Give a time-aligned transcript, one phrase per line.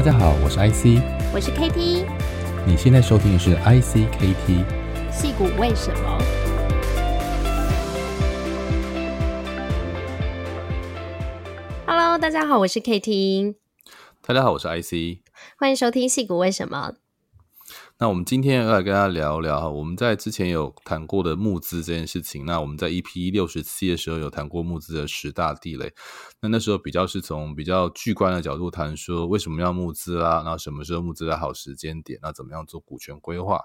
[0.00, 0.98] 大家好，我是 IC，
[1.30, 2.06] 我是 KT，
[2.66, 4.64] 你现在收听的是 ICKT，
[5.12, 6.18] 戏骨为什么
[11.84, 13.56] ？Hello，大家好，我是 KT，
[14.26, 15.20] 大家好，我是 IC，
[15.58, 16.94] 欢迎收听戏骨为什么。
[18.02, 22.46] 那我们今天要来跟大家聊聊，我们在之前有谈过的募资这件事情。
[22.46, 25.92] 那我们在 EP 六十七的时候有谈过募资的十大地雷。
[26.40, 30.40] 那那时候比较是从比较巨观的角度谈说，为什么要募资啊？
[30.46, 32.18] 那什么时候募资的好时间点？
[32.22, 33.60] 那怎么样做股权规划？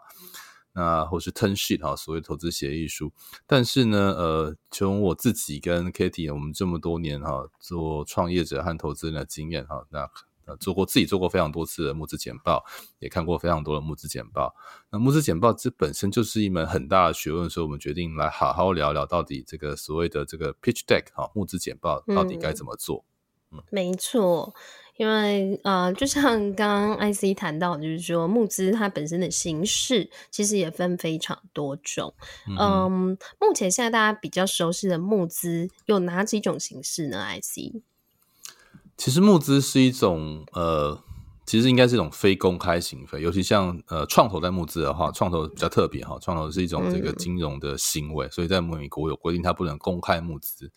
[0.73, 3.13] 那或是 term sheet 哈，所谓投资协议书。
[3.47, 10.09] 但是呢，呃，从我自己跟 Katie 我们这么多年哈做创业者和投资人的经验哈，那。
[10.45, 12.63] 呃，做过自己做过非常多次的募资简报，
[12.99, 14.53] 也看过非常多的募资简报。
[14.91, 23.03] 那募资简报这本身就是一门很大的学问，所以我们决定来好好聊聊到底这个所谓的这个 pitch deck 哈，募资简报到底该怎么做？
[23.51, 24.53] 嗯，嗯没错，
[24.97, 32.13] 因为呃，就像刚刚 IC 谈到，就是说募资它本身的形式其实也分非常多种。
[32.47, 37.81] 嗯，嗯，目前现在大家比较熟悉的募资有哪几种形式呢？IC？
[38.97, 40.97] 其实募资是一种呃，
[41.45, 50.71] 其实应该是一种非公开行为，尤其像呃创投在募资的话，创投比较特别哈，创投是一种这个金融的行为，嗯、所以在美国有规定它不能公开募资。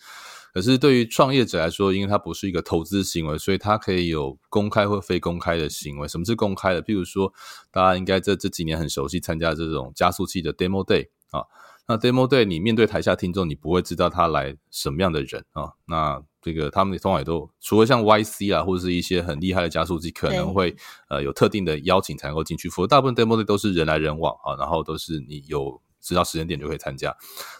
[0.52, 6.08] 可是对于创业者来说，因为它不是一个投资行为，所以它可以有公开或非公开的行为。
[6.08, 6.82] 什么是公开的？
[6.82, 7.32] 譬如说，
[7.70, 11.44] 大家应该这这几年很熟悉参加这种加速器的 Demo Day 啊，
[11.86, 16.22] 那 Demo Day 你面对台下听众，你不会知道他来什么样的人啊，那。
[16.40, 20.76] 这个他们通常也都除了像 YC 啊，或者是一些很厉害的加速器，可能会
[21.08, 22.68] 呃有特定的邀请才能够进去。
[22.68, 27.14] 否则大部分 demo day 都是人来人往啊，然后都是你有知道时间点就可以参加。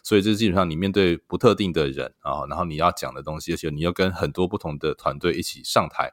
[0.05, 6.13] 所以这基本上你面对不特定的人啊，然后你要讲的东西，而且你要跟很多不同的团队一起上台，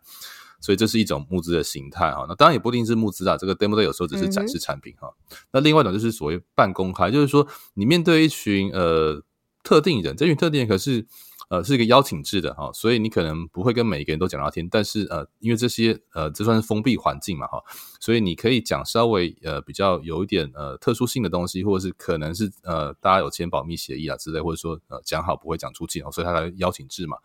[0.60, 2.26] 所以这是一种募资的形态哈。
[2.28, 5.14] 那当然也不一定是募资啊，这个 demo day 有时候只是展示产品哈。
[5.52, 9.24] 那另外一种就是所谓半公开，就是说你面对一群呃
[9.64, 11.06] 特定人，这群特定人可是。
[11.50, 17.62] 呃，是一个邀请制的哈，所以你可能不会跟每一个人都讲到天，但是呃，因为这些呃，这算是封闭环境嘛哈，
[18.00, 27.18] 所以你可以讲稍微呃比较有一点呃特殊性的东西，或者是可能是呃大家有签保密协议啊之类，或者说呃讲好不会讲出去哦，所以它才邀请制嘛。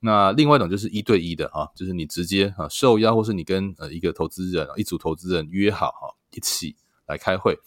[0.00, 6.76] 那另外一种就是一对一的哈，就是你直接啊受邀，或是你跟呃一个投资人一组投资人约好哈，一起
[7.06, 7.58] 来开会。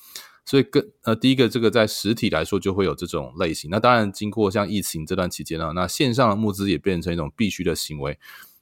[0.47, 3.69] 所以跟呃，第一个这个在实体来说就会有这种类型。
[3.69, 8.17] 那当然，经过像疫情这段期间呢，那线上的募资也变成一种必须的行为。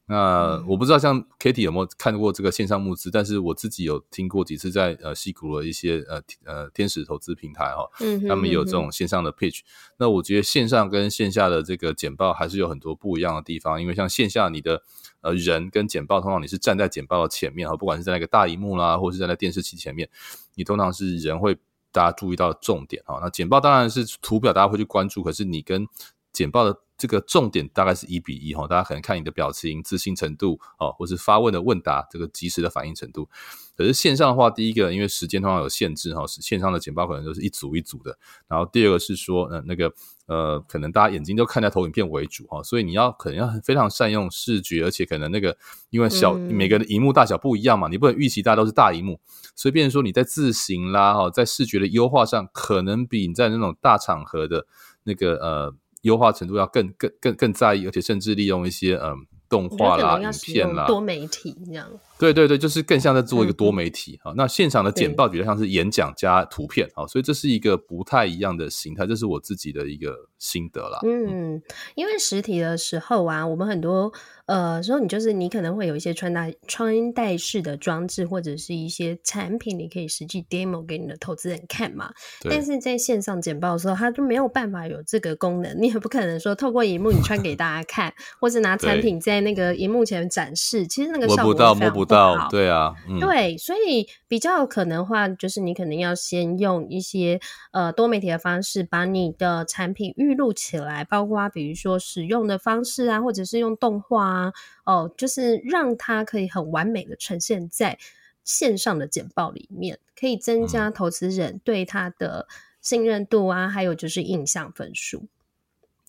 [0.08, 7.88] 那我不知道像 Katie 有没有看过这个线上募资，但是我自己有听过几次在呃西谷的一些呃呃天使投资平台哈，
[8.28, 9.60] 他们也有这种线上的 pitch。
[9.98, 14.82] 那我觉得线上跟线下的这个简报还是有很多不一样的地方，因为像线下你的
[15.22, 20.10] 呃人跟简报通常你是站在简报的前面哈，不管是在那个大荧幕啦，或者是在那电视机前面，
[20.56, 21.56] 你通常是人会。
[21.96, 25.24] 大家注意到的重点啊，那简报当然是图表，大家会去关注。
[25.24, 25.88] 可是你跟
[26.34, 33.30] 简报的这个重点大概是一比一哈，大家可能看你的表情、自信程度啊，或是发问的问答这个及时的反应程度。
[33.78, 38.18] 可是线上的话，第一个因为时间通常有限制哈，线上的简报可能都是一组一组的。
[38.48, 39.94] 然后第二个是说，呃，那个。
[40.28, 45.56] 呃，可能大家眼睛都看在投影片为主哈，所以你要可能要非常善用视觉，而且可能那个
[45.92, 49.20] 因为小、嗯、每个的荧幕大小不一样嘛，你不能预期大家都是大荧幕，
[49.56, 54.66] 所以变成说你在字型啦哈，在视觉的优化上，可能比你在那种大场合的
[55.04, 59.04] 那个呃优化程度要更更更更在意，而且甚至利用一些嗯。
[59.04, 59.16] 呃
[59.50, 61.88] 动画啦，影片啦，多媒体这样。
[62.18, 64.20] 对对对，就是更像在做一个多媒体。
[64.24, 66.90] 啊、嗯，那现场的简报比较像是演讲加图片。
[66.96, 71.00] 啊，所以这是一个不太一样的形态，这是我自己的一个心得啦。
[71.04, 71.62] 嗯，
[71.96, 74.12] 因为实体的时候啊，我们很多。
[74.48, 82.12] 呃，时候你就是你可能会有一些穿戴穿戴式的装置，或者是一些产品，你可以实际 demo 给你的投资人看嘛。
[82.48, 91.46] 但是在线上简报的时候，它就没有办法有这个功能，你也不可能说透过荧幕你穿给大家看， 或者拿产品在那个荧幕前展示，其实那个效果。
[91.46, 97.40] 摸不到，摸不到，对啊，嗯、对，所以比较可能的话，就是你可能要先用一些
[97.72, 104.26] 呃多媒体的方式，把你的产品预录起来，包括比如说使用的方式啊，或者是用动画。
[104.26, 104.54] 啊，
[104.86, 107.98] 哦，就是让它可以很完美的呈现在
[108.44, 112.48] 线上的简报里面，可以增加投资人对它的
[112.82, 115.28] 信任度啊，还有就是印象分数。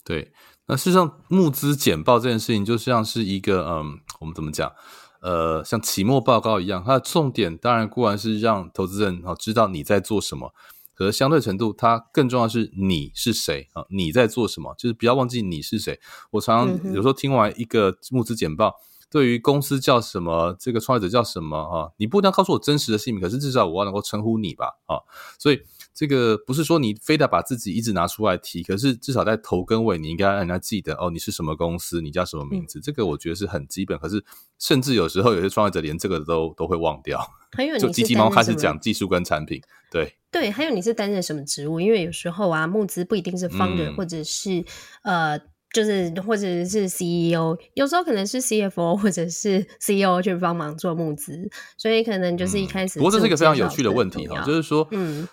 [0.04, 0.32] 对，
[0.66, 4.72] 那事实上募资简报这件事情，就像是一个嗯，我们怎么讲？
[5.20, 10.54] 呃，像期末报告一样，它的重点当然固然是让投资人知道你在做什么。
[10.96, 13.84] 可是相对程度，它更重要的是你是谁啊？
[13.90, 14.74] 你在做什么？
[14.78, 16.00] 就是不要忘记你是谁。
[16.30, 18.74] 我常常有时候听完一个募资简报，
[19.10, 24.98] 对于公司叫什么，这个创业者叫什么啊，你不一定要告诉我真实的姓名，可是至少我要能够称呼你吧啊，
[25.38, 25.60] 所以。
[25.96, 33.98] 这个不是说你非得把自己一直拿出来提，可是至少在头跟尾，你应该让人家记得哦，你是什么公司，你叫什么名字，嗯、这个我觉得是很基本。
[33.98, 34.22] 可是
[34.58, 37.18] 甚至有时候有些创业者连这个都都会忘掉。
[37.52, 39.58] 还有， 就急急忙忙开始讲技术跟产品，
[39.90, 40.50] 对对。
[40.50, 41.80] 还有你是担任什么职务？
[41.80, 44.62] 因为有时候啊，募资不一定是 founder、嗯、或者是
[45.02, 45.38] 呃，
[45.72, 53.00] 就是或者是 CEO，有时候可能是 CFO 或者是 CEO 去帮忙做募资，所以可能就是一开始、嗯。
[53.00, 55.26] 不过这是一个非常有趣的问题哈，就是说，嗯。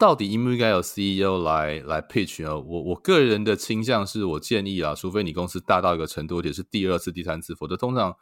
[0.00, 2.58] 到底应不应该有 CEO 来来 pitch 呢？
[2.58, 8.16] 我我个人的倾向是我建议啊，除非你公司大到一个程度，而且是第二次、第三次，否则通常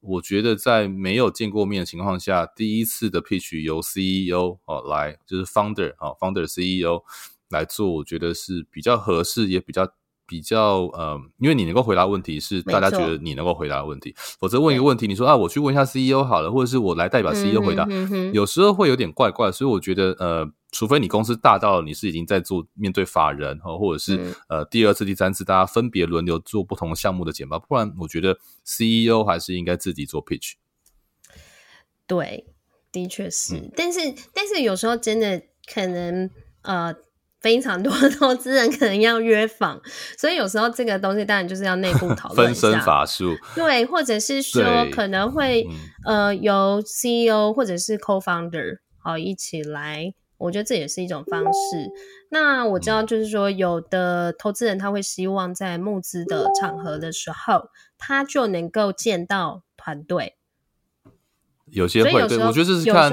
[0.00, 7.04] 我觉得在没有见过面的情况下，第一次的 pitch 由 CEO 哦来，就是 founder 啊 founder CEO
[7.50, 9.88] 来做，我觉得是比较合适，也比较。
[10.24, 30.54] 比较呃，因为你能够回答问题是大家觉得你能够回答的问题，否则问一个问题，你说啊，我去问一下 CEO 好了，或者是我来代表 CEO 回答，嗯哼哼，有时候会有点怪怪，所以我觉得呃，除非你公司大到你是已经在做面对法人哈，或者是、嗯、呃第二次、第三次大家分别轮流做不同项目的简报，不然我觉得 CEO 还是应该自己做 pitch。
[32.08, 32.46] 对，
[32.90, 34.00] 的确是，嗯、但是
[34.34, 35.40] 但是有时候真的
[35.72, 36.28] 可能
[36.62, 36.92] 呃。
[37.42, 39.82] 非常多的投资人可能要约访，
[40.16, 43.34] 所以有时候这个东西当然就是要内部讨论 分身乏术。
[43.56, 45.66] 对，或者是说可能会
[46.06, 51.90] 呃由 CEO 或者是 Co-founder 好一起来，我觉得这也是一种方式。
[52.30, 60.36] 那我知道就是说有的投资人他会希望在募资的场合的时候，他就能够见到团队。
[61.70, 63.10] 有些会，对，我觉得这是看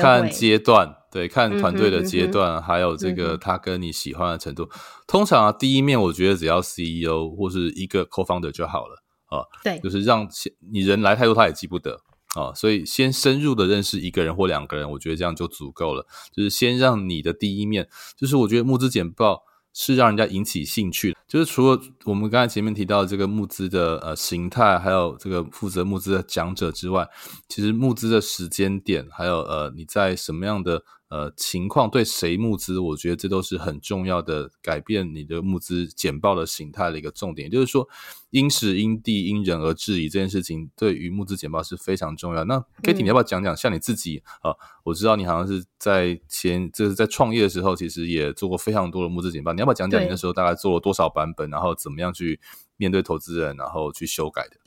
[0.00, 4.64] 看阶段，对，看团队的阶段，嗯哼嗯哼，还有这个他跟你喜欢的程度。
[4.64, 4.70] 嗯、
[5.06, 10.28] 通常啊，第一面我觉得只要 CEO 或是一个 co-founder 就好了啊，对，就是让
[10.72, 12.00] 你人来太多他也记不得
[12.34, 16.06] 啊，所以先深入的认识一个人或两个人，我觉得这样就足够了。
[16.34, 19.42] 就是先让你的第一面，就是我觉得募资简报。
[19.74, 27.08] 是让人家引起兴趣，就是除了我们刚才前面提到这个募资的呃形态，还有这个负责募资的讲者之外，
[27.48, 30.82] 其实募资的时间点，还有呃你在什么样的。
[31.12, 37.48] 呃，情况对谁募资，我觉得这都是很重要的，改变你的募资简报的形态的一个重点。
[37.48, 37.86] 也就是说，
[38.30, 42.44] 因时因地因人而质疑这件事情，对于募资简报是非常重要。
[42.44, 44.56] 那 Kitty，你要不要讲讲，像你自己啊？
[44.84, 49.52] 我知道你好像是在前，就是在创业的时候，其实也做过非常多的募资简报。
[49.52, 52.40] 你要不要讲讲你那时候大概做了多少版本，然后怎么样去
[52.78, 54.61] 面对投资人，然后去修改的？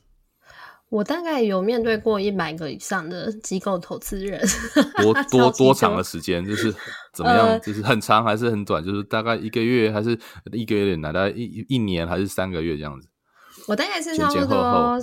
[0.89, 4.39] 我大概有面对过一百个以上的机构投资人，
[5.01, 6.45] 多多多长的时间？
[6.45, 6.73] 就是
[7.13, 7.47] 怎么样？
[7.47, 8.83] 呃、就是很长还是很短？
[8.83, 10.17] 就是大概一个月还是
[10.51, 11.13] 一个月有点难？
[11.13, 13.07] 大概一一年还是三个月这样子？
[13.67, 14.99] 我大概是差不多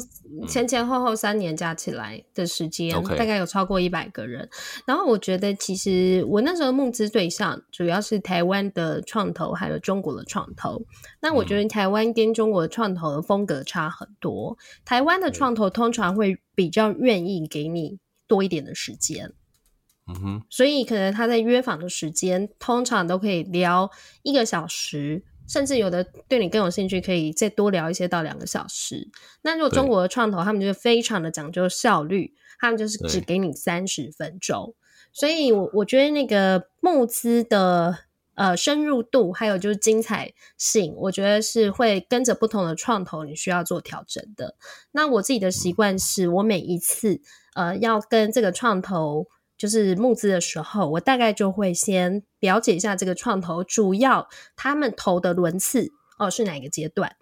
[0.47, 4.49] 前前后后三年加起来的时间，嗯、大概有超过一百个人。
[4.87, 10.83] 然后我觉得，其实我那时候募资对象主要是台湾的创投，还有中国的创投。
[11.21, 14.57] 那我觉得台湾跟中国的创投的风格差很多。
[14.85, 19.33] 台湾的创投通常会比较愿意给你多一点的时间，
[20.07, 23.91] 嗯哼，所以可能他在约访的时间通常都可以聊
[24.23, 25.25] 一个小时。
[25.49, 29.11] 甚至有的对你更有兴趣，可以再多聊一些到两个小时。
[29.43, 34.75] 那如果中国的创投，他们就是非常的讲究效率，他们就是只给你三十分钟。
[35.13, 37.99] 所以我我觉得那个募资的
[38.35, 44.57] 呃深入度，还有就是精彩性，我觉得是会跟着不同的创投，你需要做调整的。
[44.93, 47.21] 那我自己的习惯是，我每一次
[47.55, 49.27] 呃要跟这个创投。
[49.63, 57.15] 就是募资的时候，我大概就会先了解一下这个创投主要他们投的轮次哦是哪个阶段，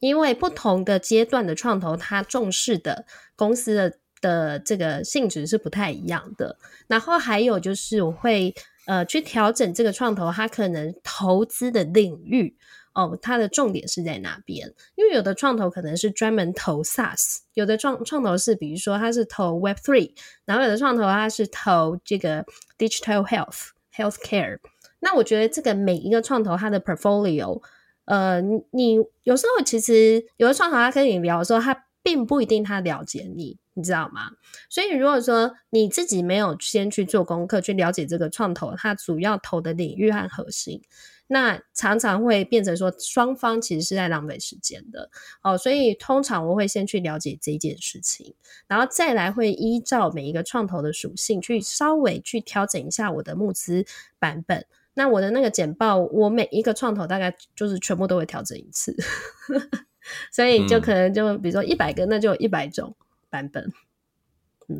[0.00, 6.58] 因为不同的阶段的创投，他重视的公司的的这个性质是不太一样的。
[6.88, 8.52] 然后还有就是我会
[8.86, 12.56] 呃去调整这个创投他可能投资的领域。
[12.94, 14.72] 哦，它的重点是在哪边？
[14.94, 20.12] 因为有的创投可能是专门投 SaaS，有的创创投是比如说它是投 Web Three，
[20.44, 22.44] 然后有的创投它是投这个
[22.78, 24.60] Digital Health Healthcare。
[25.00, 27.60] 那我觉得这个每一个创投它的 portfolio，
[28.04, 34.30] 呃，你有时候其实有的创投他跟你聊的时候，他并不一定他了解你，你知道吗？
[34.70, 40.80] 所以如果说你自己没有先去做功课，去了解这个创投它主要投的领域和核心。
[41.26, 45.10] 那常常会变成说，双方其实是在浪费时间的
[45.42, 48.34] 哦，所以通常我会先去了解这件事情，
[48.66, 53.84] 然后再来会依照每一个创投的属性去稍微去调整一下我的募资
[54.18, 54.66] 版本。
[54.94, 58.96] 那我的那个简报，我每一个创投大概就是全部都会调整一次，
[60.30, 62.94] 所以就可能就比如说一百个，那就有一百种。
[63.30, 63.64] 版本。
[63.64, 63.72] 嗯，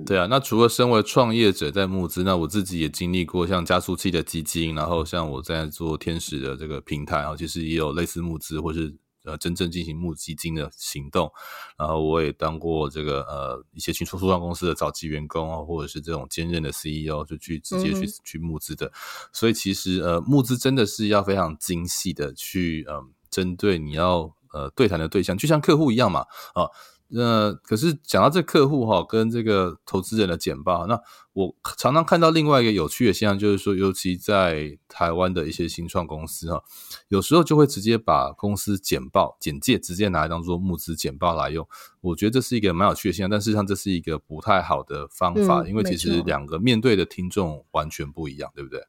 [0.06, 11.30] 对啊，那除了身为创业者在募资，那我自己也经历过像加速器的基金，然后像我在做天使的这个平台啊，其实也有类似募资或是呃真正进行募基金的行动。
[11.76, 18.90] 然后我也当过这个呃一些新初创公司的早期员工啊，或者是这种兼任的 CEO，就去直接去、嗯、去募资的。
[19.34, 26.20] 所以其实呃募资真的是要非常精细的去嗯、呃、针对你要呃对谈的对象，就像客户一样嘛
[26.54, 26.70] 啊。
[27.08, 30.98] 那可是讲到这客户哈，跟这个投资人的简报，那
[31.32, 36.64] 我常常看到另外一个有趣的现象，就是说，尤其在台湾的一些新创公司哈，
[37.08, 41.68] 有时候就会直接把公司简报简介直接拿来当做募资简报来用。
[42.00, 48.80] 我觉得这是一个蛮有趣的现象，但事实上这是一个不太好的方法，嗯，因为其实两个面对的听众完全不一样，对不对？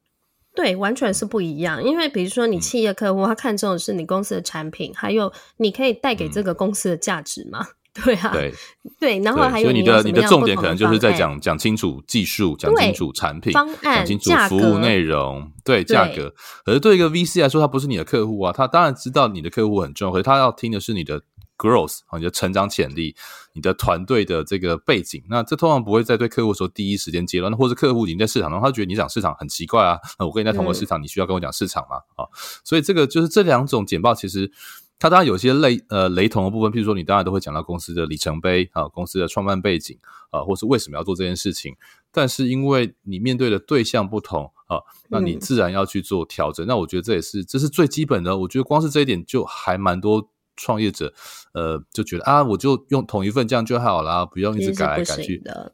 [0.55, 1.83] 对，完全是不一样。
[1.83, 7.67] 因为比如说，你企业客户他看中的是你公司的产品，还有你可以带给这个公司的价值吗？
[7.69, 8.53] 嗯 对啊，对
[8.99, 16.33] 对，然后还有，所以你的你的重点可能就是在讲讲清楚技术，讲清楚产品方案，讲清楚服务内容，对价格。
[16.65, 21.21] 可是对一个 VC 来说，他不是你的客户啊，他当然知道你的客户很重要，可是他要听的是你的
[21.57, 23.15] growth 啊，你的成长潜力，
[23.53, 25.23] 你的团队的这个背景。
[25.29, 31.95] 那这通常不会在对客户说第一时间接了，那或者客户已经在市场中，他觉得你讲市场很奇怪啊，那我跟你在同个市场，你需要跟我讲市场吗？
[32.17, 32.29] 啊、嗯，
[32.65, 34.51] 所以这个就是这两种简报其实。
[34.97, 39.99] 它当然有些类呃雷同的部分，譬如说你当然都会讲到公司的里程碑啊，公司的创办背景
[40.31, 41.75] 啊，或是为什么要做这件事情。
[42.11, 46.65] 但是因为你面对的对象不同啊，那你自然要去做调整。
[46.65, 48.37] 嗯、那我觉得这也是这是最基本的。
[48.37, 51.13] 我觉得光是这一点就还蛮多创业者
[51.53, 55.73] 呃就觉得啊，我就用同一份这样就好啦，不用一直改来改去的。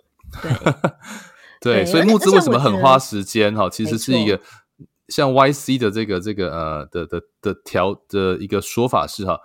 [1.61, 3.69] 对，所以募资为什么很花时间哈？
[3.69, 4.41] 其实是一个。
[5.11, 9.39] 像 YC 的这个这个呃的的的调的一个说法是哈，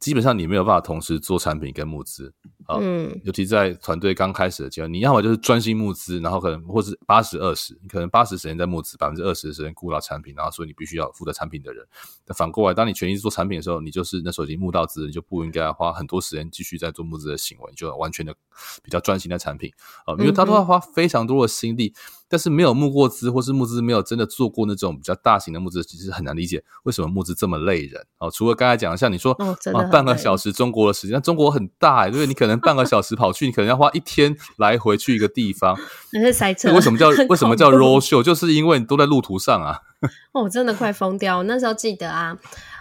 [0.00, 2.32] 基本上你没有办法同时做产品跟募资。
[2.66, 11.86] 啊，嗯，尤其在团队刚开始的阶段，你要么就是专心募资，然后可能或是八十二十，你可能八十时间在募资，百分之二十的时间顾到产品，然后所以你必须要负责产品的人。
[12.26, 18.34] 那反过来，当你全力做产品的时候，你就是那时候已经募到资，你就不应该花很多时间继续在做募资的行为，你就完全的
[18.82, 19.70] 比较专心在产品
[20.04, 21.94] 啊，因为他都要花非常多的心力，
[22.28, 28.28] 但是没有募过资或是募资没有真的做过那种比较大型的募资，其实很难理解为什么募资这么累人哦。
[28.30, 29.32] 除了刚才讲的，像你说
[29.72, 32.26] 啊，半个小时中国的时间，那中国很大哎，对不对？
[32.26, 32.56] 你可能。
[32.66, 35.78] 半个小时跑去，你可能要花一天来回去一个地方。
[36.12, 36.72] 那是塞车。
[36.74, 38.20] 为什么叫为什么叫 road show？
[38.20, 39.78] 就是因为你都在路途上啊。
[40.32, 41.38] 哦，我真的快疯掉！
[41.38, 42.36] 我那时候记得啊，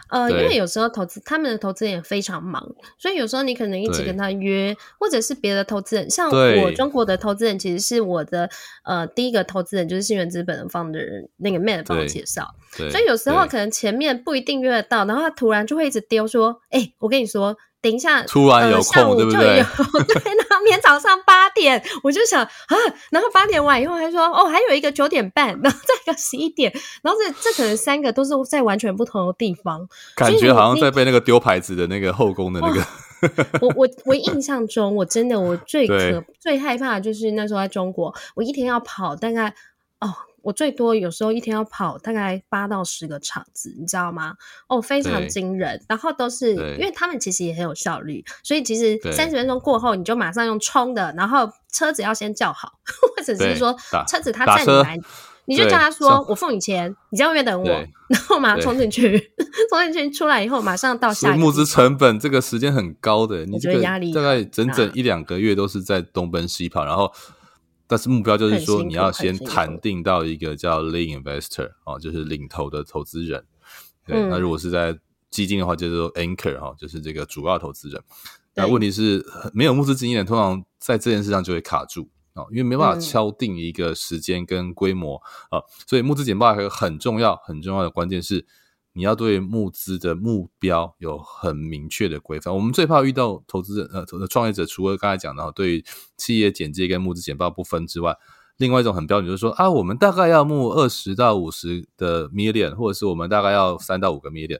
[0.09, 2.63] 呃，因为有时候投资他们的投资人也非常忙，
[2.97, 6.09] 所以有时候你可能一起跟他约，或者是别的投资人。
[6.09, 8.49] 像我中国的投资人，其实是我的
[8.83, 12.47] 呃第一个投资人，就是信源资本方的 founder 那个 man 帮我介绍。
[12.71, 19.39] 所以有时候可能前面不一定约得到，然后他突然就会一直丢说：“哎、欸，我跟你说。”等一下，突然有空，呃、对不对？
[20.07, 22.75] 对，然后明天早上八点，我就想啊，
[23.11, 26.73] 然后八点完以后还说哦，还有一个九点半，然后再一个十一点，
[27.03, 32.81] 然后这这可能三个都是在完全不同的地方，感觉好像在被那个丢牌子的那个后宫的那个。
[33.61, 39.53] 我我我印象中，我真的我最 可最害怕的就是那时候在中国，我一天要跑大概
[39.99, 40.11] 哦。
[40.45, 44.35] 我最多有时候一天要跑大概八到十个场子，你知道吗？
[44.67, 45.83] 哦，非常惊人。
[45.89, 52.73] 然后都是因为他们其实也很有效率，所以其实三十分钟过后你就马上用冲的，然后车子要先叫好，
[53.17, 53.75] 或者是说
[54.07, 54.99] 车子他载你来，
[55.45, 57.67] 你就叫他说我付你钱，你在外面等我，
[58.09, 59.31] 然后马上冲进去，
[59.71, 61.43] 冲进去出来以后马上到下一个。
[61.43, 67.11] 募资成本这个时间很高的，你觉得压力大概整整一两个月都是在东奔西跑，然后。
[67.87, 73.45] 但是目标就是说，你要先谈定到一个叫 lead investor 哦，就是领头的投资人。
[74.05, 74.97] 对，那如果是在
[75.29, 78.01] 基金的话，就是说 anchor 哈，就是这个主要投资人。
[78.55, 88.45] 那问题是，没有募资经验，通常在这件事上就会卡住啊，因为没办法敲定一个时间跟规模啊，所以募资简报还有很重要、很重要的关键是。
[88.97, 92.55] 你要对募资的目标有很明确的规范。
[92.55, 95.85] 我们最怕遇到投资人呃，创业者，除了刚才讲的对于
[96.15, 98.15] 企业简介跟募资简报不分之外，
[98.55, 104.59] 另外一种很标准就是说啊，我们大概要募二十到五十的 million，或者是我们大概要三到五个 million。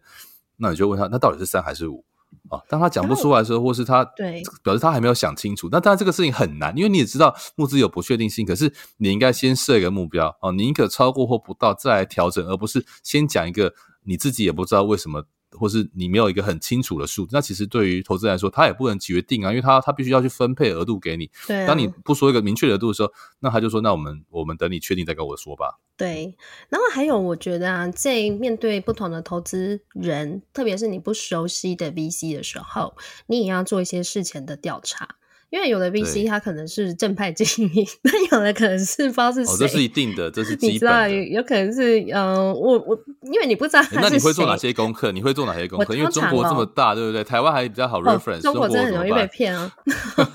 [0.58, 2.04] 那你就问他，那到底是三还是五
[2.50, 2.60] 啊？
[2.68, 8.46] 当他讲不出来的时候，或是他对表示他还没有想清楚，那当然这个事情很难，因为你也知道募资有不确定性。
[8.46, 13.74] 可是你应该先设一个目标啊，宁可超过或不到再来调整，而不是先讲一个。
[14.06, 21.30] 你自己也不知道为什么，或是你没有一个很清楚的数字，那其实对于投资人来说，他也不能决定啊，因为他他必须要去分配额度给你。
[21.48, 21.68] 对啊。
[21.68, 26.36] 当你不说一个明确的额度的时候，那他就说：“那我们我们等你确定再跟我说吧。”对。
[26.70, 32.96] 然后还有，我觉得啊，在面对不同的投资人，特别是你不熟悉的 VC 的时候，
[33.28, 35.16] 你也要做一些事前的调查。
[35.56, 39.54] 因为有的 VC 他可能是正派经营，那有的可能是不知道是谁。
[39.54, 40.74] 哦，这是一定的，这是基本的。
[40.74, 44.02] 你知道有有可能是嗯，我我因为你不知道他是谁。
[44.02, 45.14] 那你会做哪些功课？
[45.14, 45.96] 你会做哪些功课？
[45.96, 47.24] 因为中国这么大，对不对？
[47.24, 48.42] 台湾还比较好 reference，哦。
[48.42, 49.72] 中国真的很容易被骗啊！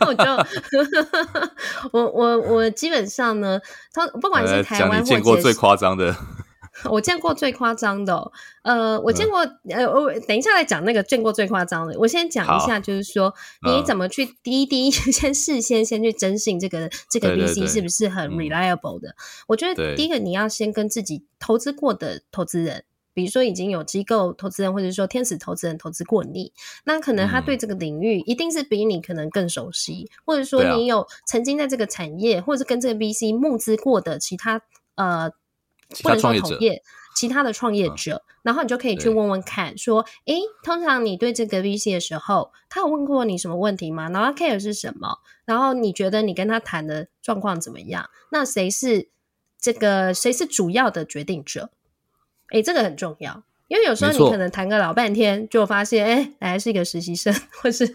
[0.07, 0.25] 我就
[1.93, 3.61] 我我我基本上呢，
[3.93, 6.17] 他不管是台湾或者见过最夸张的。
[6.91, 8.33] 我见过最夸张的、哦，
[8.63, 11.99] 呃，我见过，呃，我等一下来讲那个见过最夸张的。
[11.99, 13.35] 我先讲一下，就是说
[13.67, 19.15] 你怎么去第一第一 先事先先去征信这个这个 VC 是不是很 reliable 的？
[19.49, 26.53] 我觉得第一个你要先跟自己投资过的投资人，比如说已经有机构投资人或者说天使投资人投资过你，
[26.85, 34.63] 那可能他对这个领域一定是比你可能更熟悉，或者说你有曾经在这个产业或者是跟这个 VC 募资过的其他
[34.95, 35.33] 呃。
[36.03, 36.83] 不能说同业，
[37.17, 44.09] 其他的创业者，嗯，然后你就可以去问问看，说，诶，通常你对这个 VC 的时候，他有问过你什么问题吗？
[44.11, 45.19] 然后 care 是什么？
[45.45, 48.09] 然后你觉得你跟他谈的状况怎么样？
[48.31, 49.09] 那谁是
[49.59, 51.71] 这个谁是主要的决定者？
[52.53, 53.43] 诶，这个很重要。
[53.71, 57.87] 因为有时候你可能谈个老半天，就发现哎，来是一个实习生，或是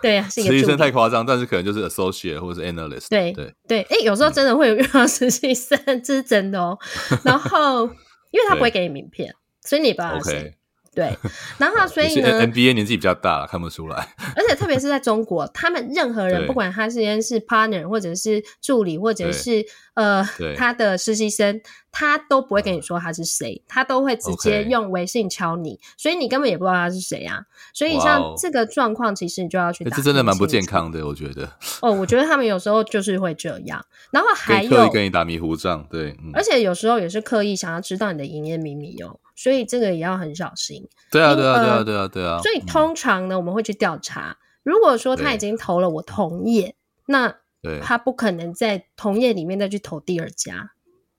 [0.00, 3.08] 对呀，是一个实习生太夸张，但是可能就是 associate 或者是 analyst。
[3.10, 6.78] 对对对，哎，有时候真的会有遇到实习生，嗯、 这是真的哦。
[7.24, 7.84] 然后，
[8.30, 10.34] 因为他不会给你名片，所以你不知道谁。
[10.34, 10.54] Okay.
[10.94, 11.18] 对，
[11.58, 14.14] 然后所以呢，NBA 年纪比较大了，看不出来。
[14.36, 20.24] 而且特别是在中国，他们任何人，不管他现在是 partner 或者是助理，或者是呃
[20.56, 21.60] 他的实习生，
[21.90, 27.42] 他都不会跟你说他是谁，他都会直接用微信敲你，所以你根本也不知道他是谁啊。
[27.72, 29.96] 所以像这个状况，其实你就要去打。
[29.96, 31.48] 这真的蛮不健康的，我觉得。
[31.80, 39.18] 哦，我觉得他们有时候就是会这样，然后还有刻意跟你打迷糊仗，对，而且有时候也是刻意想要知道你的营业秘密哦。
[39.36, 40.88] 所以这个也要很小心。
[41.10, 42.38] 对啊，对啊，对啊，对啊，对啊。
[42.40, 44.36] 所以通常呢，我们会去调查。
[44.62, 46.76] 如果说他已经投了我同业，
[47.06, 47.34] 那
[47.82, 50.72] 他不可能在同业里面再去投第二家。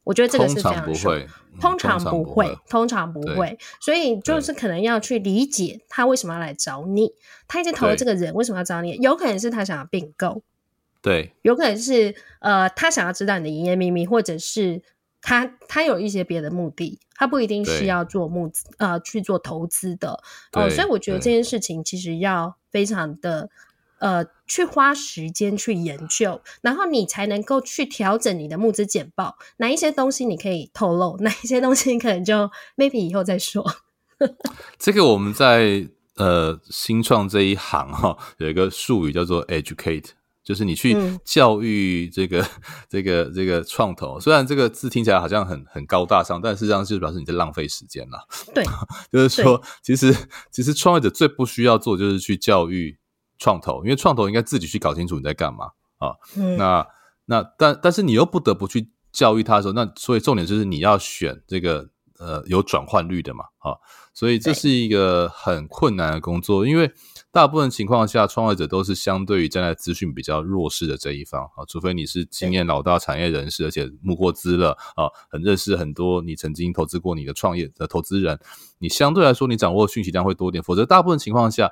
[0.04, 1.28] 我觉得这个是非常不会，
[1.60, 3.58] 通常不会，通常不会。
[3.80, 7.12] 所以就是可能要去理解他为什么要来找你。
[7.48, 8.96] 他一直投了这个人，为什么要找你？
[8.98, 10.44] 有可能是他想要并购，
[11.02, 14.82] 对，有可能是呃，他想要知道你的营业秘密，或者是。
[15.28, 20.12] 他他有一些别的目的，他不一定是要做募资呃去做投资的
[20.54, 23.50] 哦、呃，所以我觉得这件事情其实要非常的
[24.00, 33.66] 呃去花时间去研究，然后你才能够去调整你的募资简报，哪一些东西你可以透露，哪一些东西你可能就 maybe 以后再说。
[34.80, 40.10] 这个我们在呃新创这一行哈、哦，有一个术语叫做 educate。
[40.46, 42.48] 就是你去教育这个、嗯、
[42.88, 48.20] 这个这个创投，虽然这个字听起来好像很很高大上，但实际上就是表示你在浪费时间啦。
[48.54, 48.64] 对，
[49.12, 50.16] 就是说，其实
[50.52, 52.96] 其实创业者最不需要做就是去教育
[53.38, 55.66] 创投，因为创投应该自己去搞清楚你在干嘛
[55.98, 56.16] 啊。
[56.38, 56.88] 嗯、那
[57.26, 63.76] 那但但是你又不得不去教育他的时候，那所以重点就是你要选这个呃有转换率的嘛啊，
[64.14, 66.92] 所以这是一个很困难的工作，因为。
[67.32, 78.40] 大部分情况下，创业者都是相对于站在资讯比较弱势的这一方啊，除非你是经验老大产业人士，而且募过资了啊，很认识很多你曾经投资过你的创业的投资人，
[78.80, 80.64] 你相对来说你掌握的讯息量会多点。
[80.64, 81.70] 否则，大部分情况下，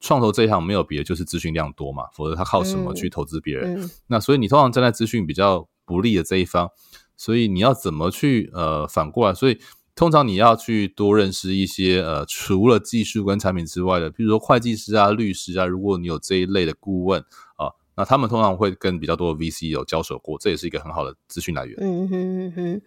[0.00, 2.04] 创投这一行没有别的，就是资讯量多嘛。
[2.14, 3.80] 否则，他靠什么去投资别人？
[3.80, 6.70] 嗯嗯、那所以你通常站在资讯比较不利的这一方，
[7.16, 9.34] 所以你要怎么去呃反过来？
[9.34, 9.58] 所以。
[9.98, 17.18] 通常你要去多认识一些呃，除了技术跟产品之外的，比如说会计师啊、律师啊，如果你有这一类的顾问
[17.56, 21.78] 啊，那他们通常会跟比较多的 VC 有交手过，这也是一个很好的资讯来源。
[21.80, 22.82] 嗯哼哼，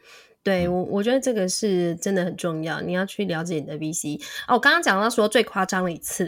[0.50, 4.20] 对我我觉得这个是真的很重要，你要去了解你的 VC。
[4.48, 6.28] 哦，我刚刚讲到说最夸张的一次，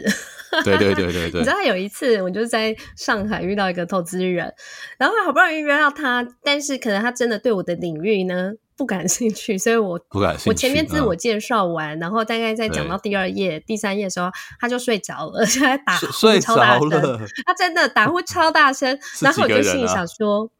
[0.64, 4.52] 对对对对对， 你知道有一次我就是在上海遇到一个投资人，
[4.96, 8.52] 然后好不容易约到他，但是可能他真的对我的领域呢。
[8.74, 10.50] 不感兴趣，所以我不感兴趣。
[10.50, 16.90] 我前面自我介绍完，嗯，然后大概在讲到第二页、第三页的时候，他就睡着了， 就在打呼超大声。
[17.46, 20.50] 他真的打呼超大声，然后我就心里想说，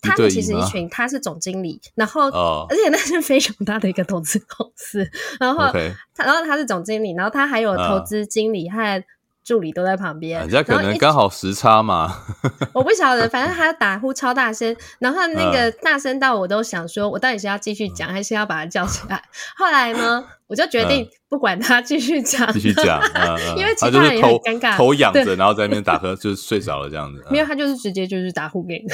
[0.00, 5.08] 他们其实一群，他是总经理，然后、哦、而且那是非常大的一个投资公司，
[5.40, 5.92] 然后他、okay.
[6.16, 9.02] 然后他是总经理，然后他还有投资经理和。
[9.48, 12.18] 助理都在旁边，人家可能刚好时差嘛。
[12.74, 19.22] 我不晓得，反正他打呼超大声，然后那个大声到我都想说，我到底是要继续讲，还是要把他叫起来？
[19.56, 23.00] 后来呢， 我就决定不管他，继续讲，继续讲，
[23.56, 27.24] 因为其他人也很尴尬，头仰着，然后在那边打瞌，就是睡着了这样子。
[27.30, 28.92] 没有，他就是直接就是打呼给你。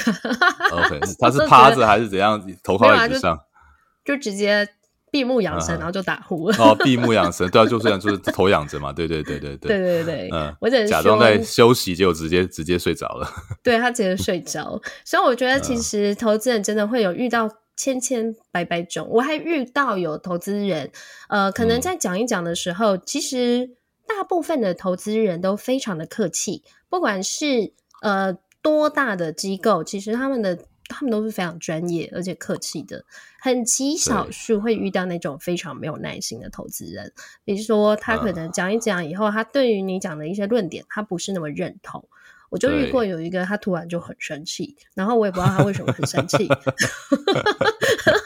[0.70, 2.40] OK，他是趴着还是怎样？
[2.62, 3.36] 头靠在椅子上，
[4.04, 4.68] 就直接。
[5.14, 6.57] 闭目养神，然后就打呼了。
[6.59, 13.31] 哦，闭目养神，对啊，就这样，就是头仰着嘛，对对对对对对对对，嗯，我只能假装在休息，结果直接直接睡着了。
[13.62, 20.90] 对，他直接睡着， 所以我觉得其实投资人真的会有遇到千千百百种，我还遇到有投资人，
[21.29, 23.70] 呃，可能在讲一讲的时候，嗯、其实
[24.09, 27.72] 大部分的投资人都非常的客气，不管是
[28.03, 30.59] 呃多大的机构，其实他们的。
[30.94, 33.04] 他们都是非常专业而且客气的，
[33.40, 37.12] 很极少数会遇到那种非常没有耐心的投资人。
[37.44, 42.09] 比如说，他可能讲一讲以后，他对于你讲的一些论点，他不是那么认同。
[42.50, 46.46] 我就遇过有一个，他突然就很生气，然后我也不知道他为什么很生气，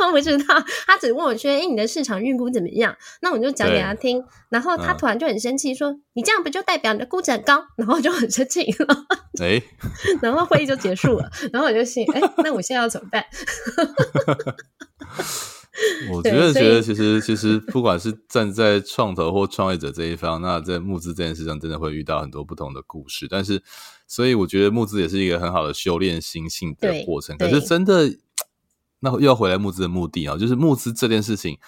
[0.00, 9.06] 我不知道，他只问我说：“哎、欸，你的市场预估怎么样？”那我就讲给他听，然后他突然就很生气，说：“你这样不就代表你的估值很高？”然后我就很生气了，
[9.40, 9.62] 哎，
[10.20, 13.24] 然后会议就结束了，然后我就心哎、欸，那我现在要怎么办？
[16.10, 23.62] 我觉得，觉得其实其实不管是站在创投或创业者这一方，那在募资这件事上，真的会遇到很多不同的故事，但是。
[24.08, 27.36] 所以我觉得募资也是一个很好的修炼心性的过程。
[27.36, 28.18] 可是真的，
[29.00, 31.58] 那又要回来募资的目的啊，就是募资这件事情。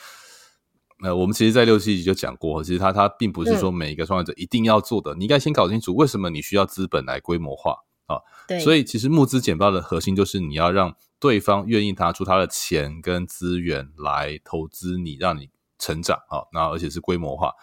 [1.02, 7.76] 呃，我们其实，在六七集就讲过，其实它它并不是说每一个创业者一定要做的，嗯、你应该先搞清楚为什么你需要资本来规模化
[8.06, 8.20] 啊。
[8.46, 8.60] 对。
[8.60, 15.48] 所以其实募资简报的核心就是你要让对方愿意拿出他的钱跟资源来投资你，让你
[15.78, 17.54] 成长啊，然后而且是规模化。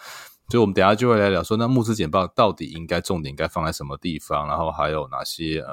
[0.49, 4.47] 所以，我们等一下就会来聊说，那募资简报到底应该重点该放在什么地方？
[4.47, 5.69] 然后还有哪些嗯，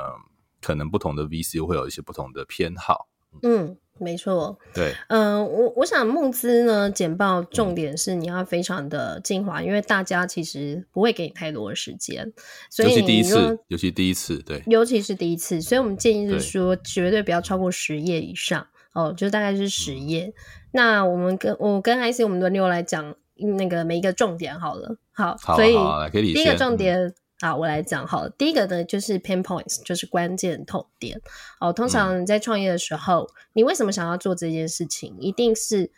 [0.61, 3.07] 可能不同的 VC 会有一些不同的偏好？
[3.43, 4.59] 嗯，没错。
[4.75, 12.33] 对，嗯、呃，我我想募资呢，简报重点是你要非常的精华，嗯、因为大家其实不会给你太多的时间，
[12.69, 20.27] 所以尤其第一次，尤其第一次，对，尤其是第一次，所以我们建议是说，绝对不要超过十页以上哦，就大概是十页。
[20.27, 20.35] 嗯、
[20.73, 23.15] 那我们跟我跟 IC 我们轮流来讲。
[23.37, 25.77] 那个每一个重点好了，好，好所以
[26.23, 28.31] 第一个重点，嗯、好，我来讲好了。
[28.31, 31.21] 第一个呢，就是 pain points，就是关键痛点。
[31.59, 35.17] 哦，通常你在创业的时候，嗯、你为什么想要做这件事情？
[35.19, 35.91] 一定是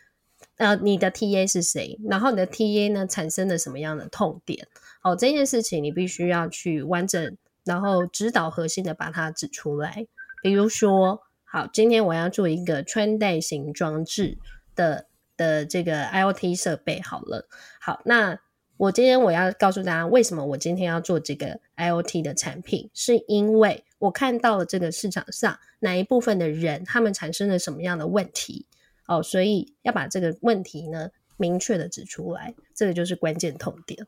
[0.57, 1.99] 呃，你的 TA 是谁？
[2.09, 4.67] 然后你的 TA 呢，产生了什么样的痛点？
[5.03, 10.07] 哦，这件事情你必须要去完整，然后指导核心的把它指出来。
[10.41, 14.39] 比如说，好，今天我要做一个穿戴型装置
[14.75, 15.05] 的。
[15.37, 17.47] 的这个 IoT 设备好了，
[17.79, 18.39] 好，那
[18.75, 28.65] 我今天我要告诉大家，为什么我今天要做这个 IoT 的产品，是因为我看到了这个市场上哪一部分的人，他们产生了什么样的问题，
[29.07, 34.07] 哦，所以要把这个问题呢明确的指出来，这个就是关键痛点。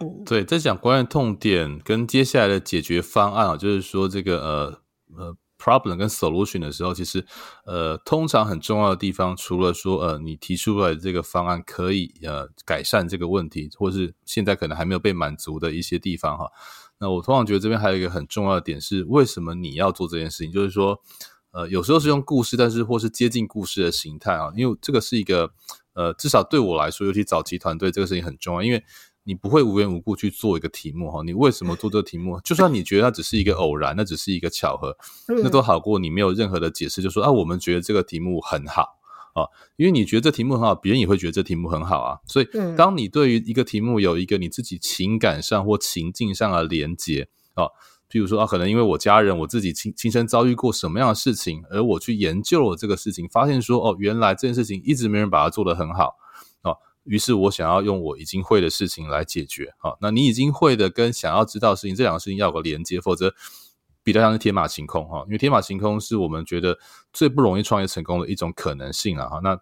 [0.00, 4.82] 嗯，对，在讲关键痛点跟接下来的解决方案啊，就是说这个呃
[5.16, 5.36] 呃。
[5.64, 7.24] Problem 跟 solution 的时候，其实
[7.64, 16.50] 呃，通常很重要的地方，除了说呃，你提出来的这个方案可以呃改善这个问题，或是现在可能还没有被满足的一些地方哈。
[16.98, 20.52] 那我通常觉得这边还有一个很重要的点是，为什么你要做这件事情？
[20.52, 21.00] 就是说，
[21.52, 25.50] 呃，有时候是用故事，但是或是接近故事的形态啊，因为这个是一个
[25.94, 28.84] 呃，至少对我来说，尤其早期团队这个事情很重要，因为。
[29.24, 32.38] 你不会无缘无故去做一个题目哈，你为什么做这个题目？
[32.44, 34.96] 就算你觉得它只是一个偶然，那只是一个巧合，
[35.42, 38.98] 那都好过你没有任何的解释，就说啊，我们觉得这个题目很好
[39.34, 42.18] 啊，因为你觉得这题目很好，别人也会觉得这题目很好啊。
[42.26, 47.64] 所以，当你对于一个题目有一个你自己情感上或情境上的连接啊，
[48.10, 56.14] 譬如说啊，可能因为我家人我自己亲亲身遭遇过什么样的事情，而我去研究了这个事情，发现说哦，原来这件事情一直没人把它做得很好。
[57.04, 63.34] 于是我想要用我已经会的事情来解决，好，那你已经会的跟想要知道的事情，这两个事情要有个连接，否则
[64.02, 65.22] 比较像是天马行空哈。
[65.26, 66.78] 因为天马行空是我们觉得
[67.12, 69.28] 最不容易创业成功的一种可能性啊。
[69.28, 69.60] 哈，那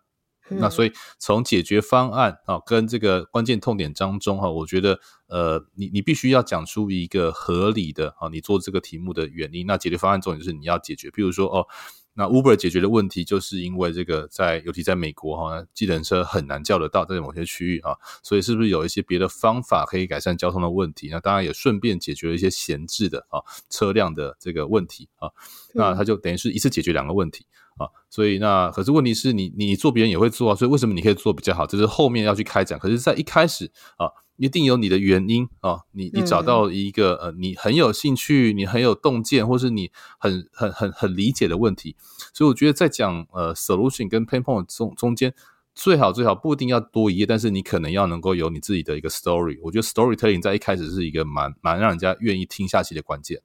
[0.50, 9.66] 那所以从解决方案啊跟这个关键痛点当中哈，我觉得呃，你你必须要讲出一个合理的啊，你做这个题目的原因。
[9.66, 11.66] 那解决方案重点就是你要解决，比如说哦。
[12.14, 21.08] 那 Uber 解决的问题，就是因为这个在，尤其在美国哈，计程车很难叫得到，在某些区域啊，所以是不是有一些别的方法可以改善交通的问题？
[21.10, 25.30] 那当然也顺便解决了一些闲置的啊车辆的这个问题啊，
[25.74, 27.46] 那他就等于是一次解决两个问题
[27.78, 31.66] 啊，所以那可是问题是你你做别人也会做啊，所以为什么你可以做比较好？
[31.66, 34.06] 这是后面要去开展，可是在一开始啊。
[34.42, 35.82] 一定有你的原因啊！
[35.92, 41.94] 你你找到一个、嗯、呃，你很有兴趣，你很有洞见，或是你很很很很理解的问题。
[42.34, 45.32] 所以我觉得在讲呃 solution 跟 pain point 中中间，
[45.76, 49.60] 最好最好不一定要多一页，但是你可能要能够有你自己的一个 story。
[49.62, 53.40] 我觉得 storytelling 在一开始是一个蛮蛮让人家愿意听下去的关键。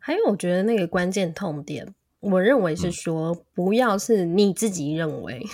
[0.00, 5.46] 还有，我觉得那个关键痛点，我认为是说，不要是你自己认为。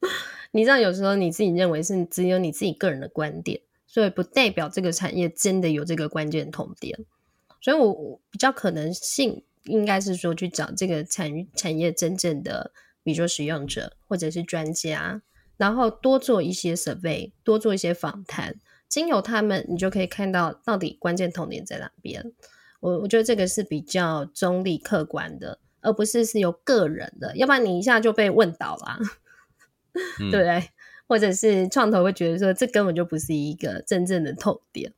[0.00, 0.08] 嗯
[0.54, 6.98] 你知道，有时候你自己认为是只有你自己个人的观点，所以不代表这个产业真的有这个关键痛点。
[7.60, 15.20] 所以我比较可能性应该是说去找这个产产业真正的，比如说使用者或者是专家，
[15.58, 18.56] 然后多做一些 survey，多做一些访谈，
[18.88, 22.32] 经由他们，你就可以看到到底关键痛点在哪边。
[22.80, 28.98] 我我觉得这个是比较中立客观的，而不是是由个人的，要不然你一下就被问倒了，
[30.18, 30.70] 嗯、对不对？
[31.12, 34.90] 或者是创投会觉得说这根本就不是一个真正的痛点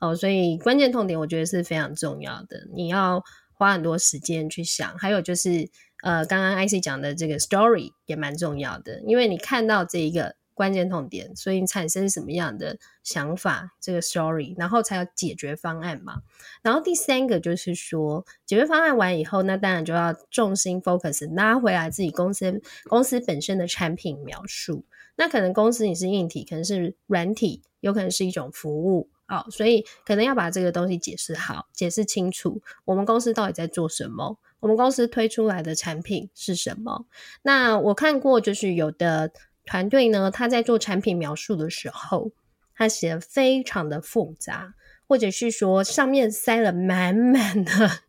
[0.00, 4.98] 哦，所以关键痛点我觉得是非常重要的，你要花很多时间去想。
[4.98, 5.70] 还有就是
[6.02, 10.34] 呃，刚刚 IC 讲的这个 story 也蛮重要的，因为你看到这一个。
[10.54, 13.70] 关键痛点，所以你产生什么样的想法？
[13.80, 16.20] 这个 story，然后才有解决方案嘛。
[16.62, 24.84] 然后第三个就是说，解决方案完以后，那当然就要重心 focus 拉回来自己公司公司本身的产品描述。
[25.16, 32.62] 那可能公司你是硬体，可能是软体，有可能是一种服务哦，所以可能要把这个东西解释好，解释清楚。
[32.84, 34.38] 我们公司到底在做什么？
[34.60, 37.06] 我们公司推出来的产品是什么？
[37.42, 39.32] 那我看过，就是有的。
[39.64, 42.32] 团队呢，他在做产品描述的时候，
[42.74, 44.74] 他写的非常的复杂，
[45.06, 48.00] 或者是说上面塞了满满的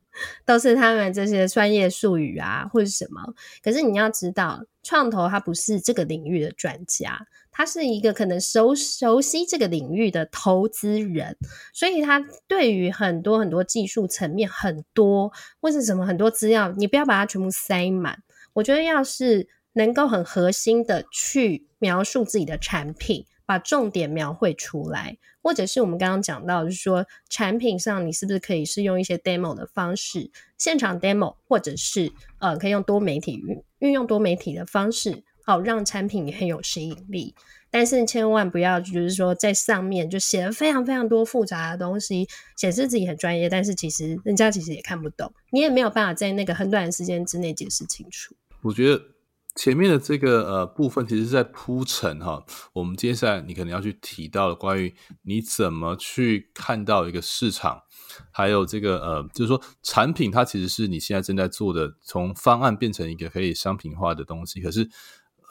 [0.46, 3.34] 都是他们这些专业术语啊，或者什么。
[3.64, 11.38] 可是你要知道，创投他不是这个领域的专家，他是一个可能熟熟悉这个领域的投资人，
[11.74, 18.24] 所以他对于很多很多技术层面很多，或是什么很多资料，你不要把它全部塞满。
[18.54, 19.48] 我觉得要是。
[19.76, 37.36] 能够很核心的去描述自己的产品，把重点描绘出来，或者是我们刚刚讲到，就是说产品上你是不是可以是用一些 demo 的方式，现场 demo，或者是呃可以用多媒体运运用多媒体的方式，好让产品也很有吸引力。
[37.70, 48.36] 但是千万不要就是说在上面就写了非常非常多复杂的东西，显示自己很专业，但是其实人家其实也看不懂，你也没有办法在那个很短的时间之内解释清楚。
[48.62, 49.13] 我觉得。
[49.56, 52.44] 前面的这个呃部分，其实是在铺陈哈。
[52.74, 57.84] 我们接下来你可能要去提到的关于你怎么去看到一个市场，
[58.32, 64.60] 还有这个呃，就是说产品它其实是你现在正在做的，从方案变成一个可以商品化的东西。
[64.60, 64.90] 可是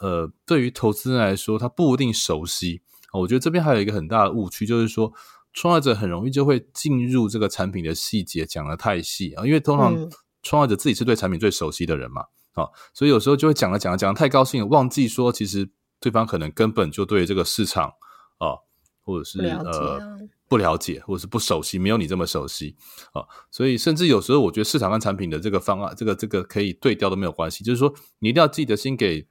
[0.01, 2.81] 呃，对于投资人来说，他不一定熟悉。
[3.13, 5.13] 我觉得这边还有一个很大的误区，就是说
[5.53, 10.09] 创业者很容易就会进入这个产品的细节，讲得太细啊，因为通常
[10.41, 12.25] 创业者自己是对产品最熟悉的人嘛。
[12.53, 17.93] 好，所以有时候就会讲了讲了讲了太高兴，忘记说其实对方可能根本就对这个市场
[18.37, 18.55] 啊，
[19.03, 22.75] 或者是呃不了解，或者是不熟悉，没有你这么熟悉
[23.11, 23.25] 啊。
[23.51, 27.63] 所以甚至有时候我觉得市场跟产品的这个方案，这个这个可以对调都没有关系。
[27.63, 29.27] 就是说你一定要记得先给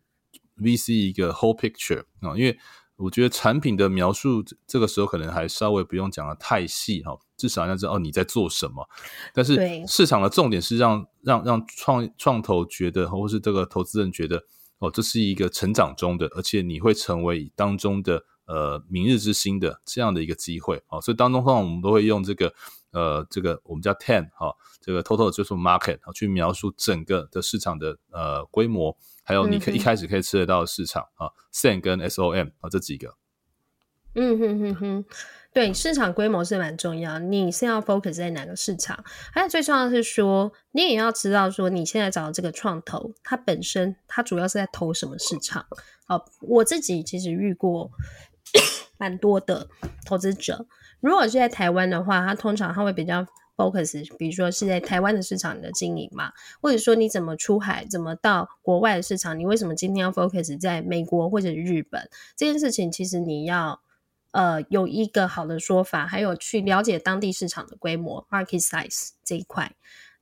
[0.58, 2.58] VC 一个 whole picture 啊，因为。
[2.96, 8.88] 我觉得产品的描述这个时候可能还稍微不用讲的太细哈，至少要知道哦你在做什么。
[9.34, 14.44] 但是市场的重点是让让让创创投觉得，或是这个投资人觉得
[14.78, 21.00] 哦，这是一个成长中的，而且你会成为当中的呃明日之星的这样的一个机会啊。
[21.00, 22.54] 所以当中通常我们都会用这个
[22.92, 28.96] 呃这个我们叫 ten 哈，这个 Total Addressable Market 去描述整个的市场的呃规模。
[29.24, 33.14] 还有，你可以一开始可以吃得到的市场啊，SAN 跟 SOM 啊这几个。
[34.14, 35.04] 嗯哼哼哼，
[35.52, 37.18] 对，市场规模是蛮重要。
[37.18, 39.02] 你是要 focus 在哪个市场？
[39.32, 45.64] 还有最重要的是说，你也要知道说，你现在找的这个创投，它本身它主要是在投什么市场？
[46.06, 47.90] 好，我自己其实遇过
[48.98, 49.68] 蛮多的
[50.04, 50.66] 投资者。
[51.00, 53.26] 如果是在台湾的话，它通常它会比较。
[53.54, 59.38] focus，比如说是在台湾的市场的经营嘛，或者说你怎么出海，怎么到国外的市场？
[59.38, 62.08] 你为什么今天要 focus 在美国或者日本？
[62.34, 63.82] 这件事情其实你要
[64.32, 69.72] 呃有一个好的说法，还有去了解当地市场的规模 （market size） 这一块。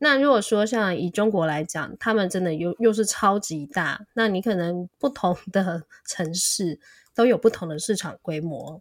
[0.02, 6.78] 那如果说像以中国来讲，他们真的又又是超级大，那你可能不同的 城市
[7.14, 8.80] 都有不同的市场规模。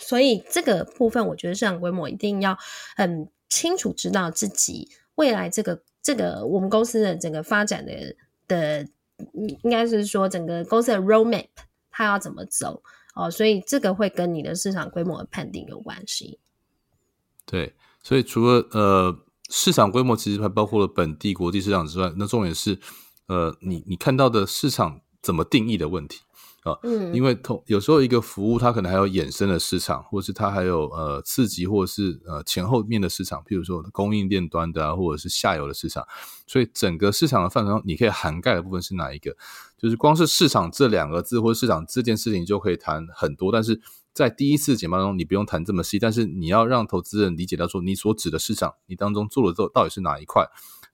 [0.00, 2.56] 所以这个部分，我觉得市场规模一定要
[2.96, 7.92] 很清楚知道自己未来这个这个我们公司的整个发展的
[8.46, 8.86] 的，
[9.34, 11.48] 应该是说整个公司的 roadmap
[11.90, 12.82] 它要怎么走
[13.18, 13.30] 哦。
[13.30, 16.38] 所以这个会跟你的市场规模的判定有关系。
[17.44, 19.18] 对，所以除了呃
[19.50, 22.78] 市场规模，其实还包括了本地、国际市场之外，那重点是
[23.26, 26.20] 呃你你看到的市场怎么定义的问题。
[26.68, 36.06] 啊，嗯，因为同有时候一个服务它可能还有衍生的市场，或是它还有呃刺激，或者是呃前后面的市场，譬如说供应链端的啊，或者是下游的市场，
[36.46, 39.36] 所以整个市场的范畴你可以涵盖的部分是哪一个？
[39.76, 43.80] 就是光是市场这两个字或者市场这件事情就可以谈很多，但是
[44.12, 50.44] 在第一次简报中你不用谈这么细，但是你要让投资人理解到说你所指的市场，你当中做的到到底是哪一块？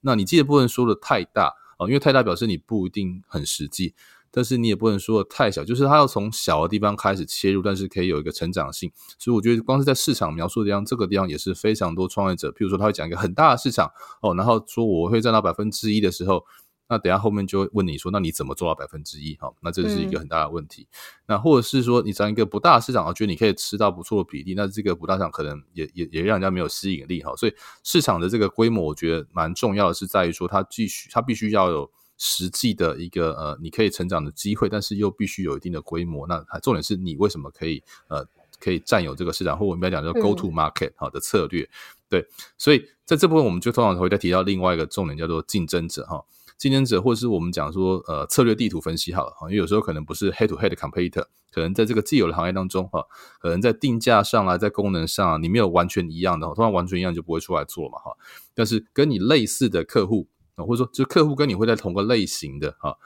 [0.03, 3.95] 那你记得不能说的太大啊，因为太大表示你不一定很实际。
[4.37, 8.91] 但是你也不能说的太小，就是它要从小的地方开始切入，但是可以有一个成长性。
[9.17, 13.93] 所以我觉得光是在市场描述的地方，这个地方也是非常多创业者，譬如说他会讲一个很大的市场
[14.23, 16.45] 哦，然后说我会占到百分之一的时候，
[16.89, 19.39] 那等下后面就会问你说，那你怎么做到百分之一？
[19.41, 20.89] 好，那这是一个很大的问题。
[20.91, 20.97] 嗯、
[21.29, 27.37] 那或者是说你讲一个不大的市场，我觉得你可以吃到不错的比例，那这个不大市场可能也也也让人家没有吸引力哈。
[27.37, 31.91] 所以市场的这个规模，我觉得蛮重要的是在于说它继续，它必须要有。
[32.17, 36.27] 实际的一个呃，你可以成长的机会，但是又必须有一定的规模。
[36.27, 38.27] 那重点是你为什么可以呃，
[38.61, 41.65] 可以占有这个市场，或我们要讲叫 go to market 好的策略。
[41.65, 41.69] 嗯、
[42.09, 46.25] 对，所以在这部分我们就通常会再提到另外一个重点，叫做竞争者哈，
[46.57, 53.05] 竞争者，或者是我们讲说呃策略地图分析好了哈，因为有时候可能不是 head to head competitor，可能在这个既有的行业当中哈，
[53.41, 58.17] 可能在定价上啊，在功能上啊，你没有完全一样的，通常完全一样就不会出来做嘛哈。
[58.55, 60.29] 但是跟你类似的客户。
[60.57, 62.97] 啊，或者说，就客户跟你会在同个类型的哈，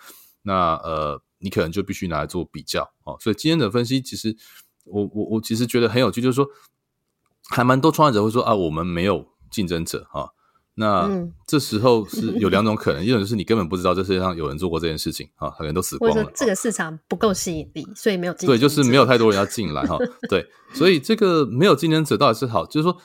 [0.42, 3.16] 那呃，你可能就必须拿来做比较啊。
[3.20, 4.36] 所以今天的分析，其实
[4.84, 6.46] 我我我其实觉得很有趣，就是说，
[7.48, 10.32] 还蛮多创业者会说啊，我们没有竞争者哈。
[10.74, 11.10] 那
[11.46, 16.30] 这时候 是有两种可能，一种就是你根本不知道这世界上有人做过这件事情啊，可能都死光了。
[16.34, 18.58] 这个市场不够吸引力，所以没有竞争者。
[18.58, 19.96] 对，就是没有太多人要进来哈。
[20.28, 23.00] 对，所以这个没有竞争者到底是好，就是说。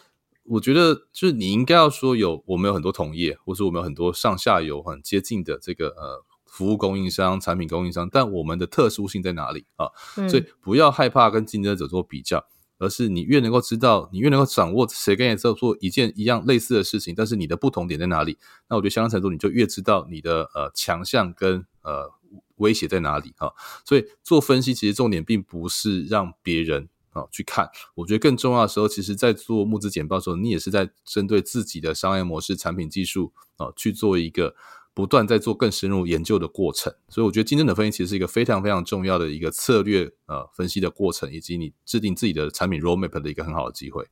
[0.46, 9.88] 我觉得就是你应该要说有，我们有很多同业，或是我们有很多上下游很接近的这个呃服务供应商、产品供应商，但我们的特殊性在哪里啊？
[10.18, 12.46] 嗯、所以不要害怕跟竞争者做比较，
[12.78, 18.38] 而是你越能够知道，你越能够掌握谁跟你在做一件一样类似的事情，但是你的不同点在哪里？
[18.70, 22.12] 那我觉得相当程度你就越知道你的呃强项跟呃
[22.58, 23.52] 威胁在哪里啊。
[23.86, 26.90] 所以做分析其实重点并不是让别人。
[27.14, 34.56] 啊，去看，我觉得更重要的时候，其实，在做募资简报的时候，你也是在针对自己的商业模式、产品技术啊，去做一个
[34.96, 36.92] 不断在做更深入研究的过程。
[37.10, 44.08] 所以，我觉得竞争者分析其实是一个非常非常重要的一个策略呃分析的过程，以及你制定自己的产品 roadmap 的一个很好的机会。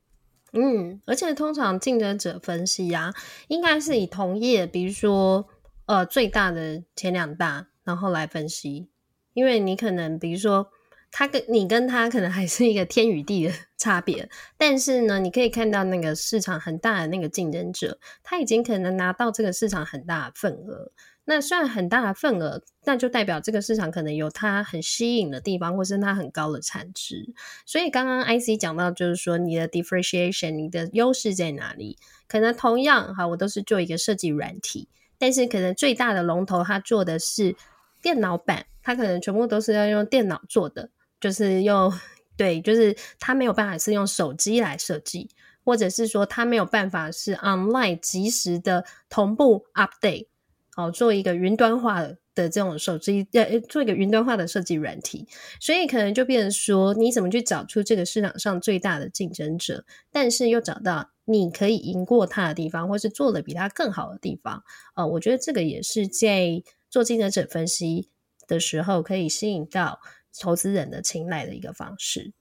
[0.54, 3.14] 嗯，而且通常竞争者分析啊，
[3.48, 5.48] 应该是以同业，比如说
[5.88, 8.90] 呃最大的前两大，然后来分析，
[9.34, 10.68] 因为你可能比如说。
[11.12, 20.92] 他跟你跟他可能还是一个天与地的 差别，但是呢，你可以看到那个市场很大的那个竞争者，他已经可能拿到这个市场很大的份额。
[21.24, 27.34] 那虽然很大的份额，那就代表这个市场可能有它很吸引的地方，或是它很高的产值。
[27.66, 31.98] 所以刚刚 IC 讲到，就是说你的 differentiation，你的优势在哪里？
[32.28, 37.56] 可能同样哈，我都是做一个设计软体，但是可能最大的龙头，他做的是
[38.02, 40.90] 电脑版，他可能全部都是要用电脑做的。
[41.22, 41.94] 就是用
[42.36, 45.30] 对，就是他没有办法是用手机来设计，
[45.64, 50.26] 或者是说他没有办法是 online 即时的同步 update，
[50.74, 55.28] 好，做一个云端化的这种手机，呃，做一个云端化的设计软体，
[55.60, 64.64] 所以可能就变成说，你怎么去找出这个市场上最大的竞争者，但是又找到你可以赢过他的地方，或是做的比他更好的地方，
[64.96, 68.10] 呃，我觉得这个也是在做竞争者分析
[68.48, 70.00] 的时候可以吸引到。
[70.40, 72.32] 投资人的青睐的一个方式，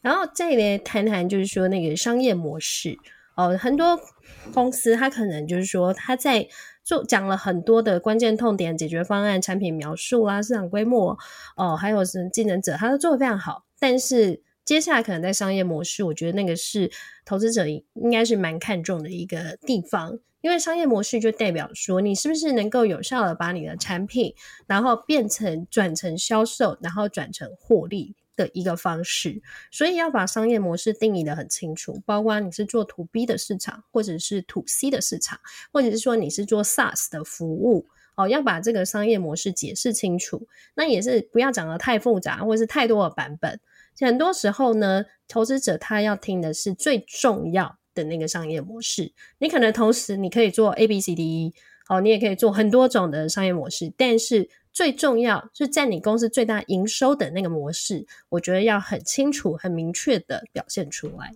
[0.00, 2.98] 然后再来谈谈，就是说那个商业模式
[3.36, 3.98] 哦，很多
[4.52, 6.46] 公司它可能就是说他在
[6.82, 11.16] 做讲了很多的关键痛点、解决方案、产品描述啦、市场规模
[11.56, 16.90] 哦，还有是竞争者，他都做的非常好，但是接下来可能在商业模式，我觉得那个是
[17.24, 20.18] 投资者应该是蛮看重的一个地方。
[20.40, 24.34] 因为商业模式就代表说，你是不是能够有效的把你的产品，
[24.66, 29.42] 然后变成转成销售，然后转成获利的一个方式。
[29.70, 35.38] 所以要把商业模式定义的很清楚，包括你是做 To B 的市场，或者是 To C 的市场，
[35.72, 40.46] 或者是说你是做 SaaS 的服务，哦，要把这个商业模式解释清楚。
[40.74, 43.60] 那也是不要讲得太复杂，或者是太多的版本。
[43.98, 51.54] 很多时候呢，投资者他要听的是最重要的那个商业模式，你可能同时你可以做 A B C D E，
[51.86, 61.34] 好，你也可以做很多种的商业模式，但是最重要是在你公司最大营收的那个模式，我觉得要很清楚、很明确的表现出来。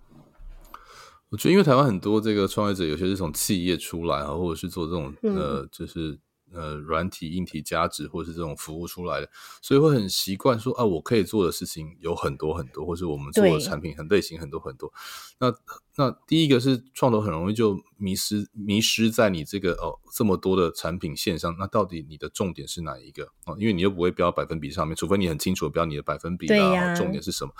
[1.30, 6.16] 我觉得，因为台湾很多这个创业者，有些是从企业出来啊，或者是做这种、嗯、呃，就是
[6.54, 9.28] 呃软体、硬体价值或是这种服务出来的，
[9.60, 14.92] 所以会很习惯说啊，我可以做的事情有很多很多，或是我们做的产品很类型很多很多。
[15.38, 15.52] 那
[15.96, 23.54] 那第一个是创投很容易就迷失迷失在你这个哦这么多的产品线上，那到底你的重点是哪一个啊？
[23.58, 27.52] 因为你又不会标百分比上面，除非你很清楚标你的百分比啊，重点是什么，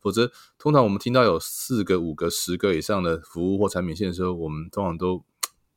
[0.00, 5.24] 否则通常我们听到有四个、五个、十个以上的服务或产品线的时候，我们通常都。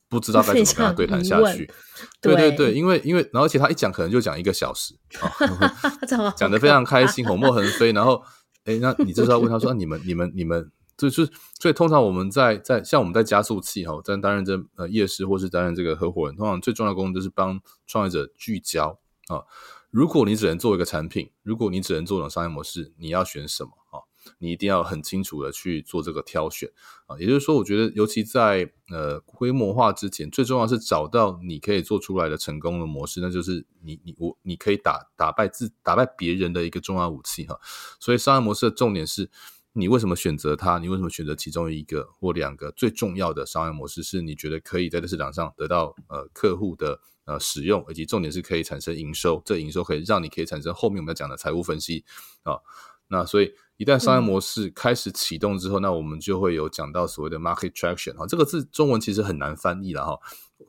[0.09, 1.71] 不知道该 怎么跟他对谈下去，
[2.19, 5.31] 对对对，因为因为，然后而且他一讲可能就讲一个小时啊，
[6.35, 8.21] 讲的非常开心，口沫横飞，然后，
[8.65, 11.29] 哎，那你就是要问他说，啊、你们你们你们，就是
[11.59, 19.43] 所以通常我们在在像我们在加速器哈，在担任这呃夜市或是担任这个合伙人，通常最重要的功能就是帮创业者聚焦啊。
[19.91, 24.08] 如果你只能做一个产品，如果你只能做一种商业模式，你要选什么啊？
[24.37, 26.71] 你一定要很清楚的去做这个挑选
[27.07, 37.59] 啊，也就是说，我觉得尤其在呃规模化之前，最重要是找到你可以做出来的成功的模式，那就是你你我你可以打打败自打败别人的一个重要武器哈。
[37.99, 39.29] 所以商业模式的重点是
[39.73, 52.05] 你为什么选择它，你为什么选择其中一个或两个最重要的商业模式，是你觉得可以在这市场上得到呃客户的呃使用，以及重点是可以产生营收，这营收可以让你可以产生后面我们要讲的财务分析
[52.43, 52.59] 啊。
[53.07, 53.51] 那所以。
[53.79, 60.19] 一旦商业模式开始启动之后，嗯、那我们就会有讲到所谓的 market traction 哈，这个字中文其实很难翻译了哈。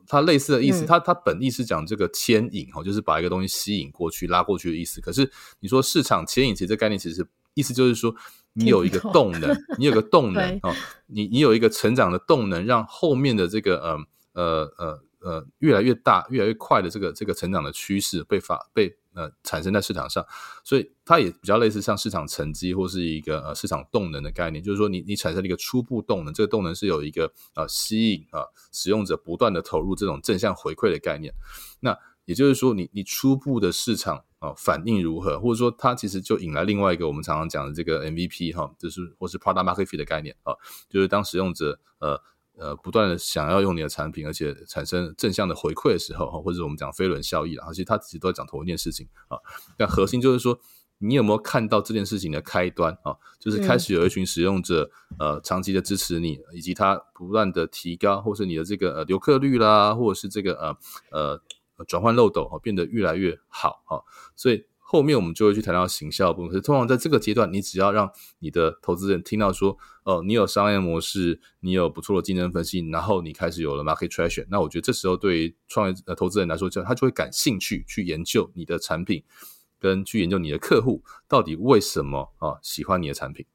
[0.07, 5.01] 它类似的意思，嗯、它它本意是讲这个牵引哈，就是把一个东西吸引过去、拉过去的意思。
[5.01, 8.15] 可是你说市场牵引，其实这概念其实意思就是说，
[8.53, 10.73] 你有一个动能，你有个 动能啊，
[11.07, 13.97] 你你有一个成长的动能，让后面的这个呃
[14.41, 18.95] 呃呃呃越来越大、越来越快的这个这个成长的趋势被发被。
[19.13, 20.25] 呃，产生在市场上，
[20.63, 31.33] 所以它也比较类似像市场沉积或是一个呃市场动能的概念，就是说你你产生了一个初步动能，这个动能是有一个呃吸引啊、使用者不断的投入这种正向回馈的概念。
[31.81, 31.93] 那
[32.23, 40.53] 也就是说你，你初步的市场啊、反应如何，或者说它其实就引来另外一个我们常常讲的这个 MVP 哈、就是或是 Product Market Fit 的概念啊、
[40.89, 42.17] 就是当使用者呃。
[42.57, 49.37] 呃，不断的想要用你的产品，而且产生正向的回馈的时候，或者我们讲飞轮效应啊，其实他自己都在讲同一件事情啊。
[49.79, 50.59] 那核心就是说，
[50.99, 53.15] 你有没有看到这件事情的开端啊？
[53.39, 61.39] 就是开始有一群使用者，呃，长期的支持你，以及他不断的提高，或是你的这个呃留客率啦，或者是这个呃
[61.77, 64.03] 呃转换漏斗变得越来越好啊，
[64.35, 64.65] 所以。
[64.91, 66.49] 后面我们就会去谈到行销部分。
[66.49, 79.23] 可是通常在这个阶段，你只要让你的投资人听到说，哦，你有商业模式，你有不错的竞争分析，然后你开始有了 market traction，那我觉得这时候对于创业呃投资人来说，就他就会感兴趣去研究你的产品，
[79.79, 83.45] 跟去研究你的客户到底为什么啊喜欢你的产品。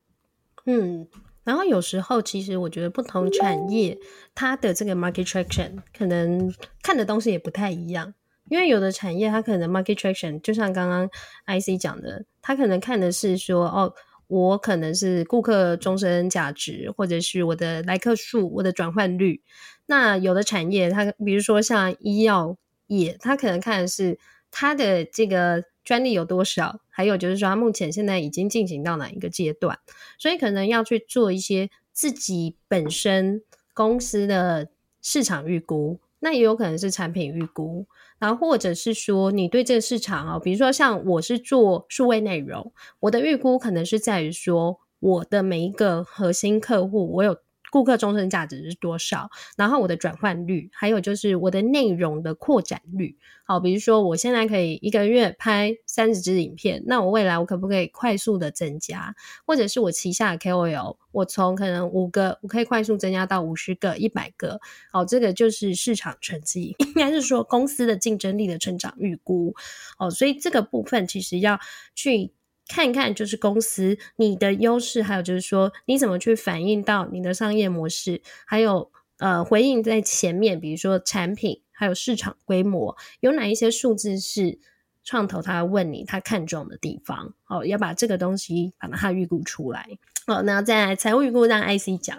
[0.65, 1.07] 嗯，
[1.45, 3.99] 然后有时候其实我觉得不同产业
[4.35, 6.51] 它的这个 market traction 可能
[6.83, 8.15] 看的东西也不太一样。
[8.49, 11.09] 因为有的产业，它可能 market traction，就像刚刚
[11.47, 13.93] IC 讲的，它可能看的是说，哦，
[14.29, 19.43] 我可能是顾客终身价值，或者是我的来客数、我的转换率。
[19.87, 22.57] 那有的产业，它比如说像医药
[22.89, 24.19] 业，它可能看的是
[24.51, 29.79] 它的这个专利有多少，还有就是说它目前现在已经进行到哪一个阶段，
[30.19, 33.43] 所以可能要去做一些自己本身
[33.75, 34.69] 公司的
[35.01, 37.87] 市场预估，那也有可能是产品预估。
[38.19, 47.37] 然后，或者是说，你对这个市场啊，比如说像我是做数位内容，我的预估可能是在于说，我的每一个核心客户，我有。
[47.71, 49.31] 顾客终身价值是多少？
[49.57, 53.17] 然后我的转换率，还有就是我的内容的扩展率。
[53.45, 59.15] 好，比如说我现在可以一个月拍三十支影片，那我未来我可不可以快速的增加？
[59.47, 64.61] 或者是我旗下的 KOL，我从可能五个，我可以快速增加到五十个、一百个。
[64.91, 69.55] 好，这个就是市场成绩，应该是说公司的竞争力的成长预估。
[69.99, 71.61] 哦，所以这个部分其实要
[71.95, 72.33] 去。
[72.69, 84.59] 看一看，就是公司你的优势，还有就是说你怎么去反映到你的商业模式，还有呃回应在前面，比如说产品还有市场规模，有哪一些数字是
[85.05, 89.87] 创投他问你他看中的地方，好，要把这个东西把它预估出来。
[90.27, 92.19] 好，那再来财务预估让 IC 讲。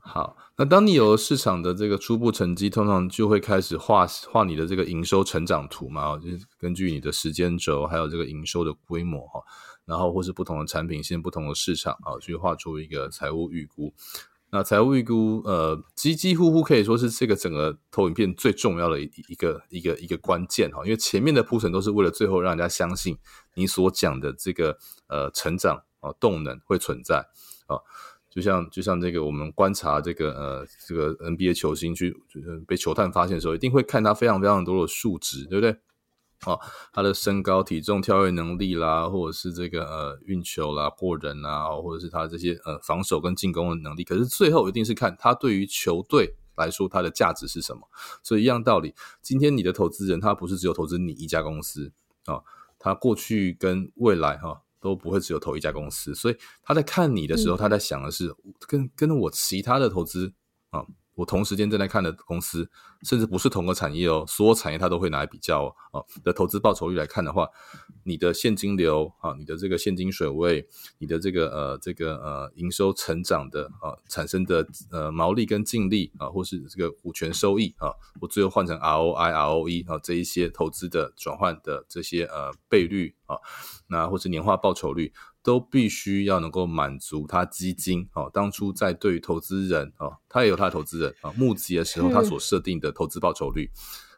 [0.00, 0.36] 好。
[0.56, 9.42] 那当你有了市场的这个初步成绩，通常就会开始画画你的这个营收成长图嘛，就是根据你的时间轴，还有这个营收的规模哈，
[9.84, 13.92] 然后或是不同的产品线、不同的市场啊，去画出一个财务预估。
[14.54, 23.16] 那财务预估，呃，几几乎乎可以说是这个整个投影片最重要的一一个一个一个关键哈，因为前面的铺陈都是为了最后让人家相信
[23.54, 24.76] 你所讲的这个
[25.08, 27.26] 呃成长啊动能会存在
[27.66, 27.80] 啊。
[28.34, 32.16] 就像就像这个我们观察这个呃这个 NBA 球星去
[32.66, 35.76] 被球探发现的时候，一定会看他非常非常多的数值，对不对？
[36.46, 36.58] 哦，
[36.94, 44.02] 他的身高、体重、跳跃能力啦，或者是这个呃运球啦、过人啊，或者是他这些呃防守跟进攻的能力。
[44.02, 47.82] 可是最后一定是看他对于球队来说他的价值是什么。
[48.22, 51.92] 所以一样道理，今天你的投资人他不是只有投资你一家公司
[52.24, 52.40] 啊，
[52.78, 56.14] 他过去跟未来哈，都不会只有投一家公司。
[56.14, 58.34] 所以他在看你的时候，他在想的是
[58.68, 60.34] 跟跟我其他的投资
[60.68, 60.80] 啊。
[60.80, 62.70] 哦我同时间正在看的公司，
[63.02, 65.74] 甚至不是同个产业哦，所有产业它都会拿来比较哦。
[65.92, 67.46] 哦的投资报酬率来看的话，
[68.04, 70.66] 你的现金流啊，你的这个现金水位，
[70.98, 83.36] 你的这个呃这个呃营收成长的啊产生的呃毛利跟净利啊，或是这个股权收益啊，我最后换成 ROI、ROE 啊这一些投资的转换的这些呃倍率啊，
[83.88, 85.12] 那或是年化报酬率。
[85.42, 93.70] 都必须要能够满足他基金哦，当初在对于投资人哦，他也有他的投资人啊，募集的时候他所设定的投资报酬率，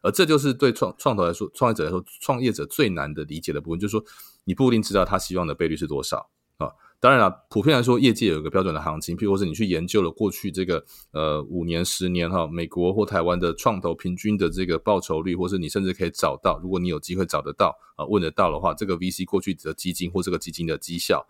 [0.02, 4.04] 而这就是对创创投来说，创业者来说，创业者最难的理解的部分，就是说
[4.44, 6.70] 你不一定知道他希望的倍率是多少啊。
[7.04, 10.82] 当然了，普遍来说，业界有一个标准的行情，譬如说是你去研究了过去这个
[11.12, 21.26] 呃五年、十年哈，美国或台湾的创投平均的这个报酬率，或是你甚至可以找到，如果你有机会找得到啊，问得到的话，这个 VC 过去的基金或这个基金的绩效，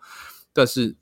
[0.53, 0.95] 但是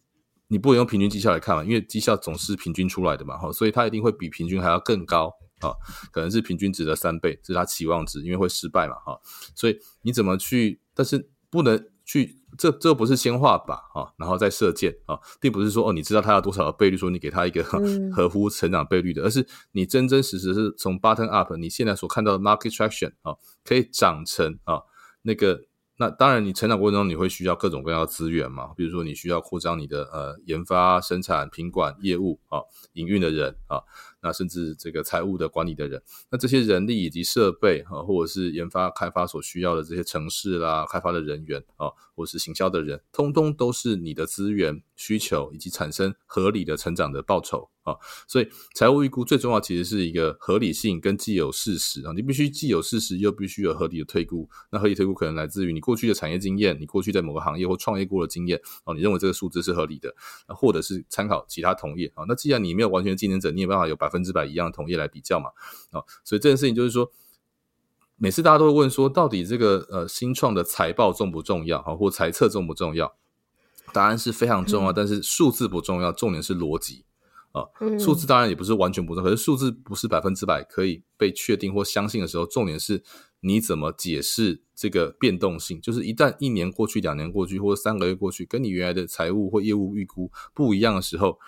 [0.47, 5.69] 你不能用平均绩效来看嘛，因为绩效总是平均出来的嘛，哈，所以它一定会比平均还要更高啊，
[6.11, 9.19] 可能是平均值的三倍，这是它期望值，因为会失败嘛，哈，
[9.53, 10.79] 所以你怎么去？
[10.95, 11.92] 但是不能。
[12.05, 17.63] 去，这这不是先画靶啊，然后再射箭啊，并不是说哦，你知道他要多少的倍率，说你给他一个
[18.13, 24.81] 合乎成长倍率的，而是你真真实实是从 bottom up，你现在所看到的 market traction 啊，可以长成啊
[25.21, 25.61] 那个，
[25.97, 32.59] 那当然你成长过程中你会需要各种各样的资源嘛，比如说你需要扩张你的呃研发、生产、品管业务啊，
[32.93, 33.81] 营运的人啊。
[34.23, 36.01] 那甚至这个财务的管理的人，
[36.31, 47.97] 那这些人力以及设备啊，或者是研发开发所需要的这些城市啦，开发的人员啊，或是行销的人，通通都是你的资源需求以及产生合理的成长的报酬啊。
[48.25, 54.49] 所以财务预估最重要其实是一个合理性跟既有事实啊，你必须既有事实又必须有合理的推估。
[54.71, 60.15] 那合理推估可能来自于你过去的产业经验，你过去在某个行业或创业过的经验啊，你认为这个数字是合理的，
[60.47, 62.23] 或者是参考其他同业啊。
[62.25, 64.12] 那既然你没有完全竞争者，你也没办法有百。
[64.13, 65.49] 百分之百一样的同业来比较嘛，
[65.89, 67.11] 啊，所以这件事情就是说，
[68.17, 73.15] 每次大家都会问说，到底这个呃新创的财报重不重要啊，或财测重不重要？
[73.91, 77.05] 答案是非常重要，嗯、但是数字不重要，重点是逻辑
[77.51, 77.65] 啊。
[77.99, 83.03] 数字当然也不是完全不重要，可是数字不是百分之百可以被确定或相信的时候，重点是
[83.41, 85.79] 你怎么解释这个变动性？
[85.81, 91.39] 就是一旦一年过去、两年过去，或者三个月过去，跟你原来的财务或业务预估不一样的时候，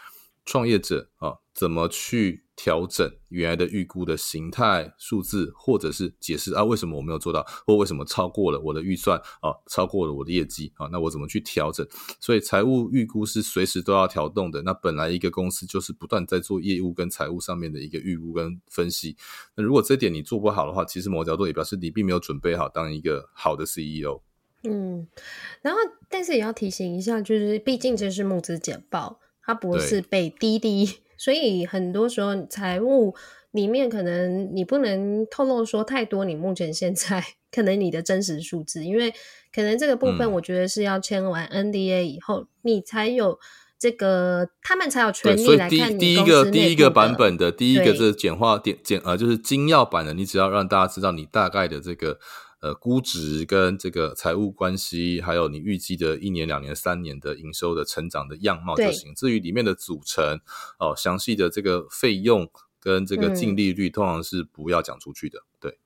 [0.46, 10.88] 创业者啊，怎么去调整原来的预估的形态、数字，或者是解释啊，为什么我没有做到，或为什么超过了我的预算啊，超过了我的业绩啊？
[10.92, 11.86] 那我怎么去调整？
[12.20, 14.62] 所以财务预估是随时都要调动的。
[14.62, 19.18] 那本来一个公司就是不断在做业务跟财务上面的一个预估跟分析。
[19.56, 24.22] 那如果这点你做不好的话，其实某角度也表示你并没有准备好当一个好的 CEO。
[24.64, 25.06] 嗯，
[25.62, 25.80] 然后
[26.10, 31.02] 但是也要提醒一下，就是毕竟这是募资简报，它不是被滴滴。
[31.18, 33.16] 所以很多时候，财务
[33.52, 39.14] 里面可能你不能透露说太多，你目前现在 可能你的真实数字，因为
[39.54, 43.40] 可能这个部分，我觉得是要签完 NDA 以后，嗯、你才有
[43.80, 52.20] 这个，他们才有权利来看你第一个第一个版本的第一个这简化点简呃，就是精要版的，你只要让大家知道你大概的这个。
[52.66, 59.14] 呃，估值跟这个财务关系，还有你预计的一年、两年、三年的营收的成长的样貌就行。
[59.14, 60.40] 至于里面的组成
[60.80, 62.50] 哦，详细的这个费用
[62.80, 65.44] 跟这个净利率，通常是不要讲出去的。
[65.60, 65.78] 对、嗯，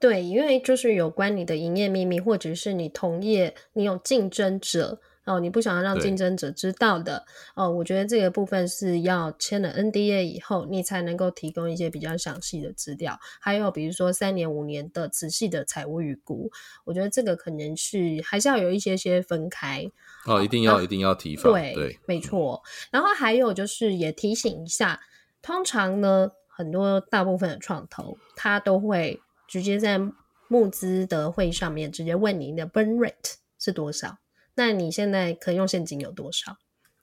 [0.00, 5.00] 对，因为就是有关你的营业秘密，或者是你同业你有竞争者。
[5.26, 16.50] 哦，你不想要让竞争者知道的哦，我觉得这个部分是要签了 NDA 以后，你才能够提供一些比较详细的资料，还有比如说三年、五年的仔细的财务预估，
[16.84, 19.84] 我觉得这个可能是还是要有一些些分开
[20.26, 22.62] 哦，一定要、啊、一定要提防，对，对没错。
[22.92, 25.00] 然后还有就是也提醒一下，
[25.42, 30.00] 通常呢，很多大部分的创投他都会直接在
[30.48, 34.18] 募资的会上面直接问你的 burn rate 是多少。
[34.56, 36.56] 那你现在可用现金有多少？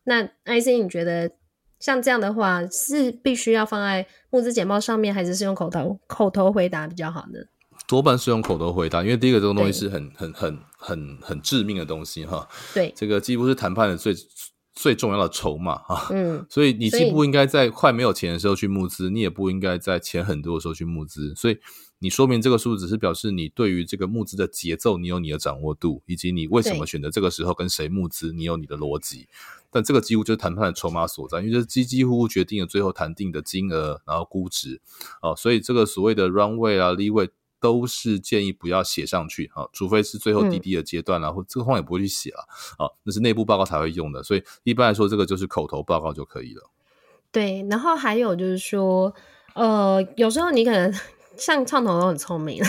[0.03, 1.31] 那 IC 你觉得
[1.79, 7.39] 像这样的话，是必须要放在募资简报上面，还是是用口头口头回答比较好呢？
[7.87, 12.47] 多半是用口头回答，因为第一个这个东西是很很很很很致命的东西哈。
[12.73, 14.15] 对，这个几乎是谈判的最
[14.73, 16.07] 最重要的筹码啊。
[16.11, 21.35] 嗯，所以你既不应该在快没有钱的时候去募资，你也不应该在钱很多的时候去募资。
[21.35, 21.57] 所以
[22.03, 29.29] 你说明这个数字，只是表示你对于这个募资的节奏，你有你的掌握度，以及你为什么选择这个时候跟谁募资，你有你的逻辑。
[29.71, 34.81] 但这个几乎就是谈判的筹码所在，因为这几几乎乎决定了最后谈定的金额，然后估值。
[35.21, 37.29] 哦，所以这个所谓的 runway 啊，leeway。
[37.63, 42.45] 都是建议不要写上去啊，除非是最后滴滴的阶段啦，嗯、或这个话也不会去写了
[42.77, 46.69] 啊，那是内部报告才会用的，所以一般来说，这个就是口头报告就可以了。
[47.31, 49.15] 对，然后还有就是说，
[49.55, 50.93] 呃，有时候你可能
[51.37, 52.63] 像创投都很聪明，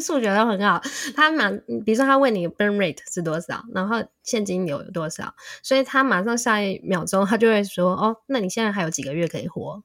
[0.00, 0.80] 数学都很好，
[1.14, 1.50] 他马，
[1.84, 9.82] 比如说他问你 burn rate 是多少，然后现金流有多少，所以他马上下一秒钟他就会说，哦，那你现在还有几个月可以活？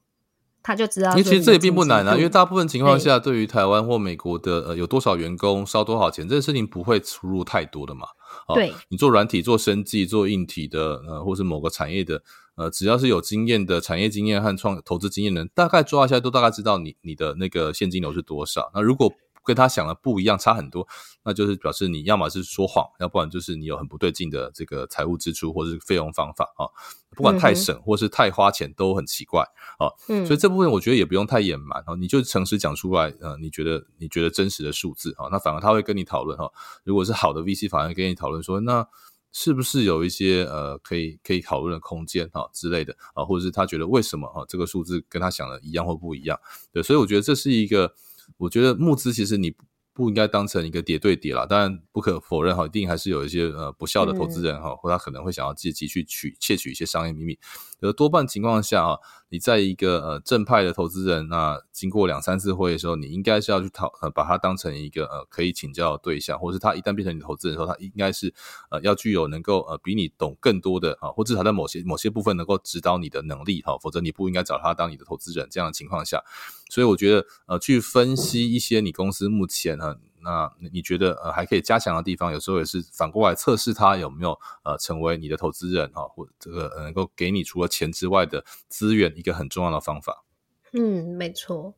[0.63, 8.07] 他就知道，因为其实这也并不难啊，因为大部分情况下，对于台湾或美国的呃有多少员工烧多少钱，这个事情不会出入太多的嘛。
[8.53, 12.21] 对，你做软体、做生技、做硬体的，呃，或是某个产业的，
[12.57, 18.69] 呃，只要是有经验的产业经验和创投资经验的人，大概抓一下都大概知道你你的那个现金流是多少。
[18.73, 19.13] 那如果
[19.45, 20.85] 跟他想的不一样，差很多，
[21.23, 26.67] 那就是表示你要么是说谎，要不然就是你有很不对劲的这个财务支出或者是费用方法啊。
[27.15, 29.43] 不管太省或是太花钱都很奇怪
[29.79, 29.87] 啊。
[30.09, 36.51] 嗯，所以这部分我觉得也不用太隐瞒啊，你就诚实讲出来，呃，你觉得你觉得真实的数字啊，那反而他会跟你讨论哈。
[36.83, 38.85] 如果是好的 VC，反而跟你讨论说，那
[39.31, 46.39] 是不是有一些呃可以可以讨论的空间哈之类的啊，或者是他觉得为什么哈这个数字跟他想的一样或不一样？
[46.71, 47.93] 对，所以我觉得这是一个。
[48.35, 49.55] 我觉得募资其实你
[49.93, 57.39] 不应该当成一个叠对叠啦，当然不可否认哈，一定还是有一些呃不孝的投资人哈，或他可能会想要借机去取窃取一些商业秘密，
[57.79, 58.99] 而多半情况下哈。
[59.29, 68.33] 你在一个呃正派的投资人，那经过两三次会的时候，你应该是要去讨呃把他当成一个呃可以请教的对象，或是他一旦变成你的投资人的时候，他应该是
[68.71, 75.47] 呃要具有能够呃比你懂更多的啊，或至少在某些某些部分能够指导你的能力哈，否则你不应该找他当你的投资人。
[75.51, 76.23] 这样的情况下，
[76.69, 79.97] 所以我觉得呃去分析一些你公司目前呢。
[80.27, 90.25] 那你觉得呃还可以加强的地方，有时候也是反过来测试他有没有呃成为你的投资人哈，或这个能够给你除了钱之外的资源，一个很重要的方法。
[90.73, 91.73] 嗯，没错。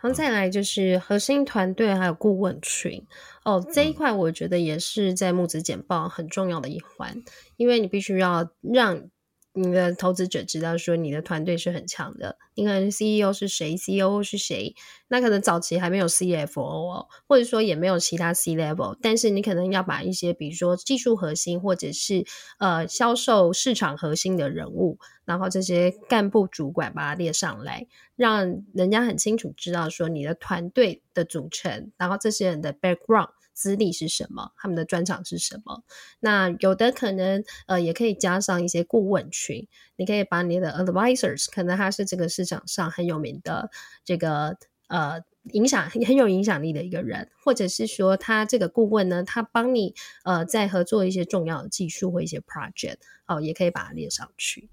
[0.00, 3.04] 然后再来就是核心团队还有顾问群
[3.44, 7.22] 哦，这一块我觉得也是在募资简报很重要的一环，
[7.56, 9.10] 因为你必须要让。
[9.52, 14.74] 你的投资者知道说你的团队是很强的，你可能 CEO 是谁，COO 是谁，
[15.08, 22.24] 那可能早期还没有 CFO 哦，或者说也没有其他 C level，但是你可能要把一些比如说技术核心或者是
[22.58, 33.30] 呃销售市场核心的人物，然后这些干部主管把它列上来，让人家很清楚知道说你的团队的组成，然后这些人的 background。
[33.60, 34.52] 资历是什么？
[34.56, 35.84] 他们的专长是什么？
[36.18, 39.68] 那有的可能呃，也可以加上一些顾问群。
[39.96, 43.70] 你可以把你的 advisors，可能他是这个市场上很有名的
[44.02, 44.56] 这个
[44.88, 45.20] 呃
[45.52, 49.94] 影响很有影响力的一个人，或者是说他这个顾问呢，他帮你
[50.24, 52.96] 呃在合作一些重要的技术或一些 project，
[53.26, 54.70] 哦，也可以把它列上去。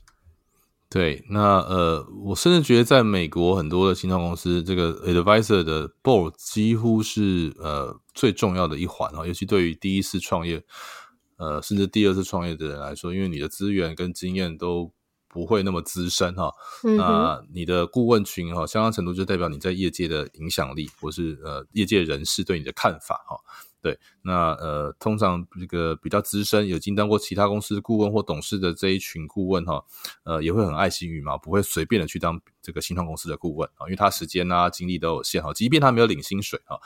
[0.98, 10.64] 对，那呃，我甚至觉得在美国很多的新创公司，这个 advisor 的 board 几乎是呃最重要的一环啊，尤其对于第一次创业，
[11.36, 14.92] 呃，甚至第二次创业的人来说，因为你的资源跟经验都
[15.28, 16.52] 不会那么资深哈，
[16.84, 23.38] 嗯、那你的顾问群哈，相当程度就代表你在业界的影响力，或是呃业界人士对你的看法哈。
[23.88, 29.82] 对，那呃，通常这个比较资深、有经当过其他公司顾问或董事的这一群顾问哈，
[30.26, 36.78] 呃，也会很爱惜羽毛，不会随便的去当这个新创公司的顾问啊，因为他时间啊、精力都有限哈，即便他没有领薪水哈，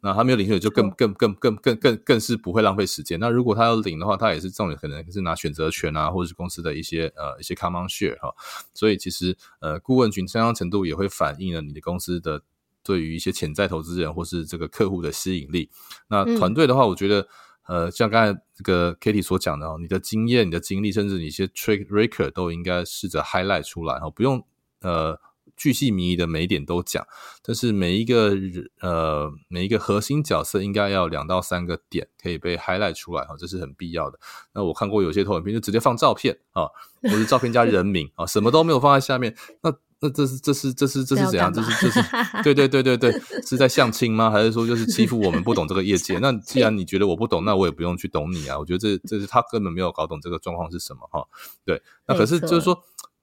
[0.00, 3.20] 那他没有领薪水就更更更更更更更是不会浪费时间。
[3.20, 8.34] 那如果他要领的话，他也是这种可能是拿选择权啊，或者是公司的一些呃一些 common share 哈，
[8.74, 12.42] 所以其实呃顾问群相当程度也会反映了你的公司的。
[12.88, 15.68] 对于一些潜在投资人或是这个客户的吸引力，
[16.08, 17.20] 那团队的话，我觉得，
[17.68, 24.42] 嗯、呃，像刚才这个 Katie 所讲的哦，你的经验、你的经历，甚至你一些 trick record 都应该试着 highlight 出来哈，不用
[24.80, 25.20] 呃
[25.54, 27.06] 巨细靡遗的每一点都讲，
[27.42, 28.34] 但是每一个
[28.80, 34.18] 呃每一个核心角色应该要两到三个点可以被 highlight 出来哈，这是很必要的。
[34.54, 36.64] 那我看过有些投影片就直接放照片啊，
[37.02, 39.76] 或是照片加人名啊，什么都没有放在下面，那。
[40.00, 41.52] 那这是这是这是这是怎样？
[41.52, 43.12] 这是这 是对对对对对，
[43.44, 44.30] 是在相亲吗？
[44.30, 46.18] 还是说就是欺负我们不懂这个业界？
[46.18, 48.56] 那 既然你觉得我不懂，那我也不用去懂你啊。
[48.56, 51.26] 我觉得这这是他根本没有搞懂这个状况是什么哈。
[51.64, 52.74] 对，那可是就是说，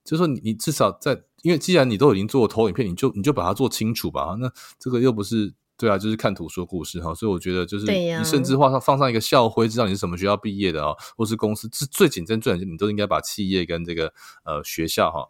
[0.03, 4.35] 就是说你你至少在，因为既然你都已经做投影片，你就你就把它做清楚吧。
[4.37, 14.13] 那这个又不是对啊，就是看图说故事哈，所以我觉得就是你甚至画上放上一个校徽，知道你是什么学校毕业的啊，或是公司，这最简单最你都应该把企业跟这个
[14.43, 15.29] 呃学校哈。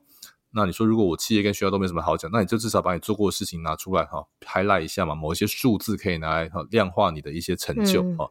[0.56, 8.26] 那你说如果我企业跟学校都没什么好讲，那你就至少把你做过的事情拿出来哈，highlight 一下嘛，某一些数字可以拿来哈量化你的一些成就哈。
[8.26, 8.30] 嗯、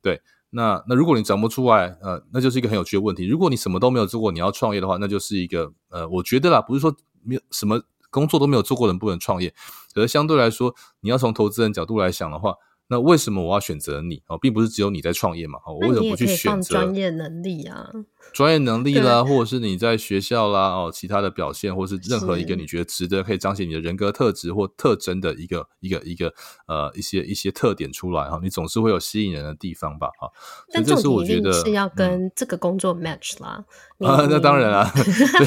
[0.00, 3.26] 对，那那如果你讲不出来，呃，那就是一个很有趣的问题。
[3.26, 7.82] 如果你什么都没有做过，你要创业的话，那就是一个呃，我觉得啦，不是说没有什么。
[8.08, 9.52] 工作都没有做过的人不能创业，
[9.92, 12.54] 可是相对来说，你要从投资人角度来想的话。
[12.88, 15.58] 那为什么我要选择你哦，并不是只有你在创业嘛？
[15.66, 17.90] 我为什么不去选择专业能力啊？
[18.32, 26.32] 专业能力啦，或者是你在学校啦哦，其他的表现，或是任何一个你觉得值得可以彰显你的人格特质或特征的一个一个一个
[26.66, 30.08] 呃一些一些特点出来哈，你总是会有吸引人的地方吧？
[30.18, 30.30] 哈，
[30.72, 33.64] 但这是我觉得是要跟这个工作 match 啦。
[34.00, 34.92] 啊，那当然 啦。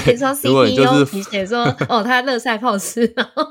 [0.03, 3.45] 比如说 CEO 你写说哦，他乐赛考试，然后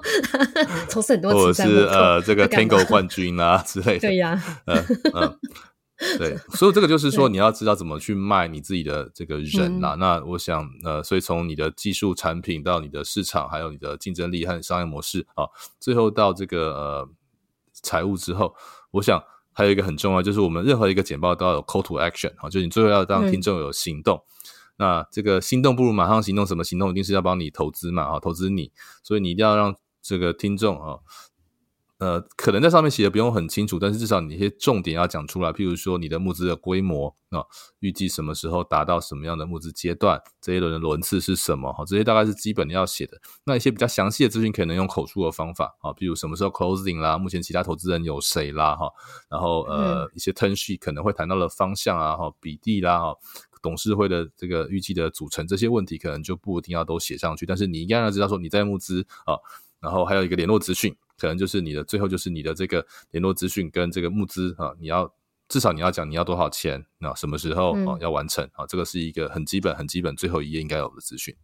[0.88, 3.64] 从事很多，或者是呃这个 Tango 冠军啊。
[4.00, 5.38] 对呀，嗯嗯，
[6.16, 9.96] 对，所以这个就是说，你要知道怎么去卖你自己的这个人啦。
[9.98, 15.44] 那我想，呃，所以从你的技术产品到你的市场，还有你的竞争力和商业模式啊，
[15.80, 17.08] 最后到这个呃
[17.72, 18.54] 财务之后，
[18.92, 19.20] 我想
[19.52, 24.22] 还有一个很重要，就是我们任何一个简报都要有 call to action 啊，就是你最后要让听众有行动。
[24.76, 26.90] 那这个心动不如马上行动，什么行动？
[26.90, 28.70] 一定是要帮你投资嘛，啊，投资你，
[29.02, 31.00] 所以你一定要让这个听众啊。
[31.98, 35.52] 呃，可能在上面写的不用很清楚，但是至少你一些重点要讲出来。
[35.52, 37.42] 譬如说，你的募资的规模啊，
[37.80, 41.72] 预计什么时候达到什么样的募资阶段，这一轮的轮次是什么？
[41.72, 43.20] 哈，这些大概是基本你要写的。
[43.44, 48.88] 那一些比较详细的资讯，可能用口述的方法啊，譬如什么时候 closing 啦，目前其他投资人有谁啦，哈，
[49.28, 53.16] 然后呃，一些 term sheet 可能会谈到的方向啊，哈，比例啦，哈，
[53.60, 59.34] 董事会的这个预计的组成，这些问题可能就不一定要都写上去，但是你应该要知道说你在募资啊，
[59.80, 60.94] 然后还有一个联络资讯。
[61.18, 65.12] 可能就是你的最后就是你的这个联络资讯跟这个募资啊，你要
[65.48, 68.64] 至少你要讲你要多少钱，那什么时候啊要完成啊？
[68.66, 71.34] 这个是一个很基本很基本最后一页应该有的资讯。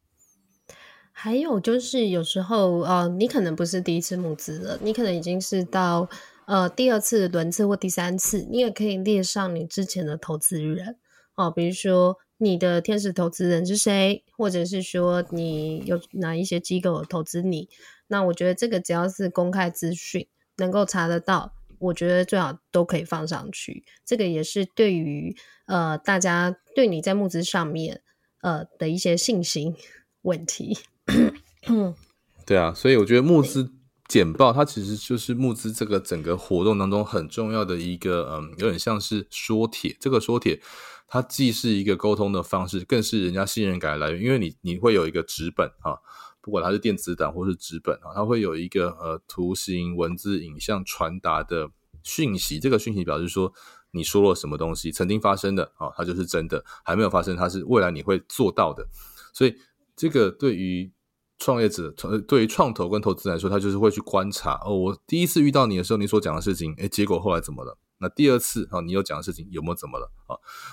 [1.11, 6.09] 还有就是有时候呃，你可能不是第一次募资了，你可能已经是到
[6.47, 10.99] 呃第二次轮次或第三次，你也可以列上你之前的投资人
[11.37, 17.69] 哦，比如说你的天使投资人是谁，或者是说你有哪一些机构投资你。
[18.09, 20.27] 那我觉得这个只要是公开资讯，
[20.57, 23.85] 能够查得到，我觉得最好都可以放上去。
[24.05, 25.35] 这个也是对于
[25.67, 28.03] 呃大家对你在募资上面
[28.43, 29.75] 呃的一些信心
[30.23, 30.77] 问题。
[32.45, 33.73] 对啊，所以我觉得募资
[34.09, 39.97] 简报它其实就是募资这个整个活动当中很重要的一个嗯，有点像是说帖。
[39.99, 40.61] 这个说帖
[41.09, 45.97] 它既是一个沟通的方式，更是人家信任感的来源，因为你你会有一个纸本啊。
[46.41, 51.71] 不管它是电子档或是纸本啊，它会有一个呃图形、文字、影像传达的
[52.03, 52.61] 讯息。
[52.61, 53.51] 这个讯息表示说
[53.93, 58.87] 你说了什么东西，曾经发生的啊，它就是真的；还没有发生，它是未来你会做到的。
[59.33, 59.57] 所以
[59.97, 60.93] 这个对于
[61.45, 61.93] 创业者、
[62.27, 64.75] 对于创投跟投资来说，他就是会去观察哦。
[64.75, 67.77] 我第一次遇到你的时候，你所讲的事情，诶，结果后来怎么了？
[67.99, 70.33] 那第二次啊，你有讲的事情有没有怎么了啊？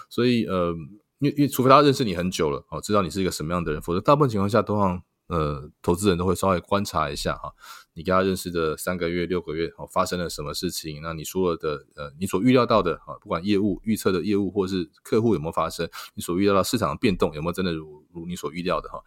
[0.09, 0.73] 所以呃，
[1.19, 5.03] 因为因为除非他认识你很久了哦，知道你是一个什么样的人，否则大部分情况下都让。
[5.31, 7.53] 呃，投资人都会稍微观察一下哈，
[7.93, 11.01] 你跟他认识的三个月、六个月，哦，发生了什么事情？
[11.01, 18.99] 那你说了的，呃，你所预料到的，哈，不管业务预测的业务，或是客户有没有发生，你所预料到市场的变动有没有真的如如你所预料的哈？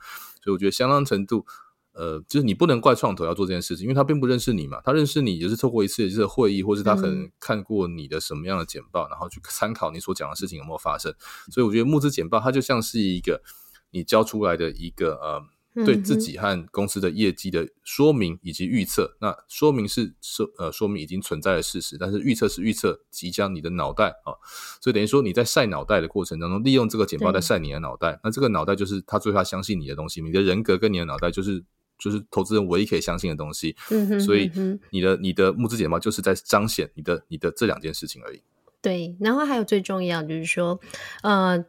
[0.43, 1.45] 所以我觉得相当程度，
[1.93, 11.15] 呃，就是你不能怪创投要做这件事情，因为他并不认识你嘛，他认识你也是透过一次一次的会议，或是他可能看过你的什么样的简报，嗯、然后去参考你所讲的事情有没有发生。
[11.51, 13.43] 所以我觉得募资简报它就像是一个
[13.91, 15.43] 你交出来的一个呃。
[15.75, 24.39] 对自己和公司的业绩的说明以及预测，那说明是说呃说明已经存在的事实，但是预测是预测即将你的脑袋啊，
[24.81, 31.65] 所以等于说你在晒脑袋的过程当中，利用这个简报在晒你的脑袋，那这个脑袋就是他最后相信你的东西，你的人格跟你的脑袋就是
[31.99, 34.49] 就是投资人唯一可以相信的东西，嗯哼，所以
[34.91, 38.41] 你的你的募资简报就是在彰显你的你的这两件事情而已。
[38.81, 40.79] 对，然后还有最重要就是说，
[41.23, 41.65] 呃。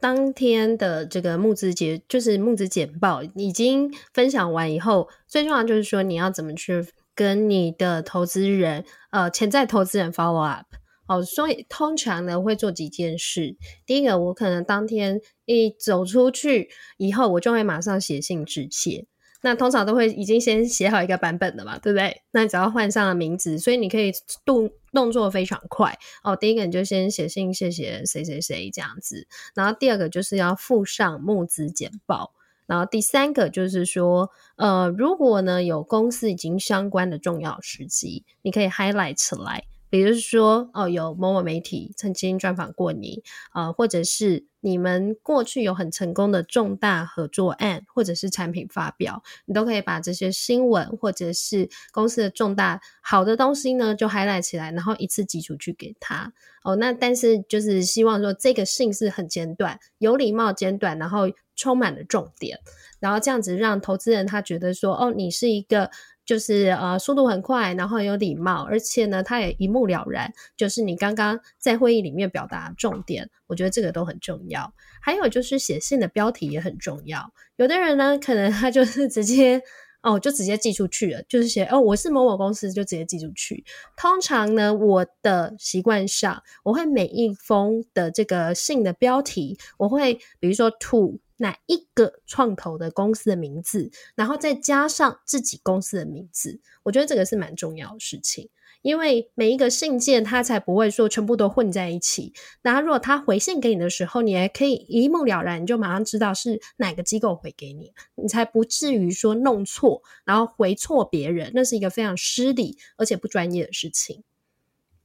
[0.00, 10.66] 当天的这个募资简就是募资简报已经分享完以后，最重要就是说你要怎么去跟你的投资人，呃，潜在投资人 follow up。
[11.06, 13.56] 哦，所以通常呢会做几件事。
[13.84, 19.06] 第一个，我可能当天一走出去以后，我就会马上写信致谢。
[19.44, 22.22] 那通常都会已经先写好一个版本的嘛，对不对？
[22.30, 24.10] 那你只要换上了名字，所以你可以
[24.42, 26.34] 动动作非常快哦。
[26.34, 32.32] 第一个你就先写信谢谢谁谁谁这样子，然后第二个就是要附上募资简报。
[32.66, 39.64] 然后第三个就是说，呃，如果呢有公司已经相关的重要时机，你可以 highlight 起来。
[39.90, 56.32] 比如说，哦，有某某媒体曾经专访过你，啊、呃，或者是你们过去有很成功的重大合作案，或者是产品发表，你都可以把这些新闻或者是公司的重大好的东西呢，就 highlight 起来，然后一次寄出去给他。
[56.62, 62.58] 哦，那但是就是希望说这个信是很简短、有礼貌、简短，然后充满了重点，
[63.00, 65.90] 然后这样子让投资人他觉得说，哦，你是一个。
[66.24, 70.32] 就是呃，速度很快，然后有礼貌，而且呢，他也一目了然。
[70.56, 74.72] 就是你刚刚在会议里面表达重点，我觉得这个都很重要。
[75.02, 77.32] 还有就是写信的标题也很重要。
[77.56, 79.60] 有的人呢，可能他就是直接
[80.02, 83.64] 哦，就直接寄出去了，就是写哦，我是某某公司，就直接寄出去。
[83.96, 91.20] 通常呢，我的习惯上，我会每一封的这个信的标题，我会比如说 to。
[91.36, 98.48] 哪一个创投的公司的名字，然后再加上自己公司的名字，我觉得这个是蛮重要的事情，
[98.82, 102.32] 因为每一个信件他才不会说全部都混在一起。
[102.62, 114.22] 然后如果他回信给你的时候，你还可以一目了然，你就马上知道是哪个机构回给你，你才不至于说弄错，然后回错别人，那是一个非常失礼而且不专业的事情。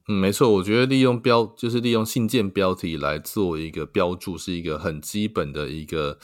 [0.10, 6.18] 嗯，没错，我觉得利用标就是利用信件标题来做一个标注，是一个很基本的一个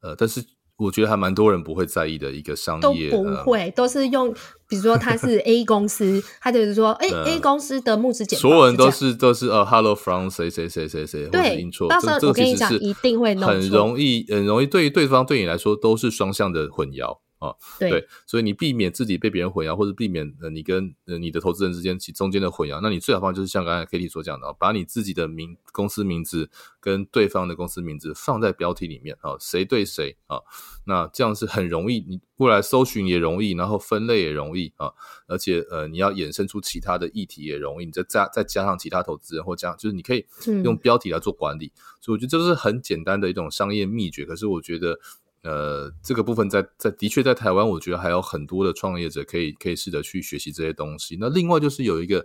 [0.00, 0.40] 呃，但是
[0.78, 4.32] 我觉得还蛮多人不会在意的一个商业，都不会，呃、都是用，
[4.68, 17.18] 比如说他是 A 公司，他就是说，哎、欸、，A 公司的募资简报，所有人都是都是呃，Hello from 谁谁谁谁谁，对，印错，到时候我跟你讲，一定会弄，很容易，很容易对于对方对你来说都是双向的混淆。
[17.42, 30.38] 啊，对，对，所以你避免自己被别人混淆，或者避免呃你跟呃你的投资人之间其中间的混淆，那你最好方法就是像刚才 Katie 所讲的，把你自己的名公司名字跟对方的公司名字放在标题里面啊，谁对谁啊，
[30.86, 34.92] 那这样是很容易，你过来搜寻也容易，然后分类也容易啊，
[35.26, 40.24] 而且呃你要衍生出其他的议题也容易，你再加再加上其他投资人或这样，就是你可以
[40.62, 45.00] 用标题来做管理，嗯、所以我觉得这是很简单的一种商业秘诀，可是我觉得。
[45.42, 51.16] 呃，这个部分在在的确在台湾，我觉得还有很多的创业者可以可以试着去学习这些东西。
[51.18, 52.24] 那另外就是有一个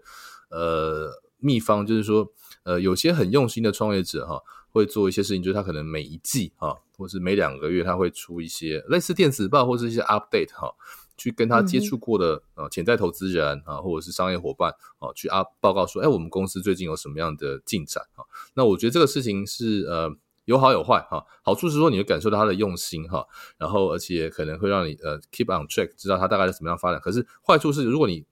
[0.52, 1.10] 呃
[1.40, 4.40] 秘方，就是说呃有些很用心的创业者哈，
[4.70, 10.72] 会做一些事情，就是他可能每一季哈，或是每两个月他会出一些类似电子报或是一些 update 哈，
[11.18, 18.22] 去跟他接触过的呃潜在投资人啊，或者是商业伙伴啊，去啊报告说，哎，我们公司最近有什么样的进展啊？
[18.54, 20.16] 那我觉得这个事情是呃。
[20.48, 23.26] 有好有坏哈，好处是说你会感受到他的用心哈，
[23.58, 27.02] 然后而且可能会让你呃 keep on track，知道他大概是怎么样发展。
[27.02, 28.26] 可是坏处是，如果你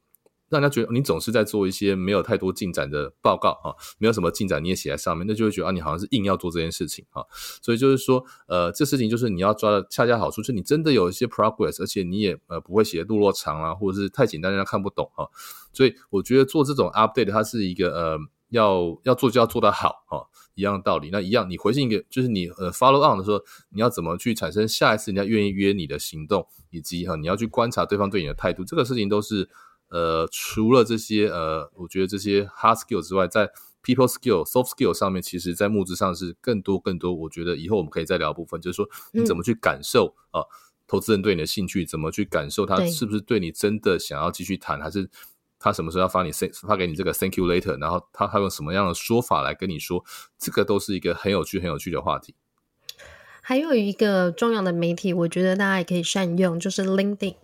[0.47, 7.25] 让人家觉得你总是在做一些没有太多进展的报告哈，没有什么进展你也写在上面，那就会觉得啊你好像是硬要做这件事情哈。
[7.61, 15.27] 所以就是说呃这事情就是你要抓的恰恰好处，就是你真的有一些 progress，而且你也呃不会写的落落长啊，或者是太简单让人看不懂哈。
[15.73, 18.17] 所以我觉得做这种 update 它是一个呃
[18.49, 20.27] 要要做就要做得好哈。
[20.53, 29.49] 一样的道理，那一样，你回信给就是你呃 follow on 的时候，你要怎么去产生下一次人家愿意约你的行动，以及哈你要去观察对方对你的态度，这个事情都是
[29.89, 33.51] 呃除了这些呃，我觉得这些 hard skill 之外，在
[33.83, 37.13] people skill、soft skill 上面，其实在募资上是更多更多。
[37.13, 40.47] 我觉得以后我们可以再聊部分，就是说你怎么去感受啊、嗯呃，
[40.87, 45.09] 投资人对你的兴趣，怎么去感受他是不是对你真的想要继续谈，还是。
[45.65, 50.05] 他什么时候要发你 thank 发给你这个 thank you later，然后他他用什么样的说法来跟你说，
[50.37, 52.35] 这个都是一个很有趣很有趣的话题。
[53.41, 57.37] 还有一个重要的媒体，我觉得大家也可以善用，就是 LinkedIn。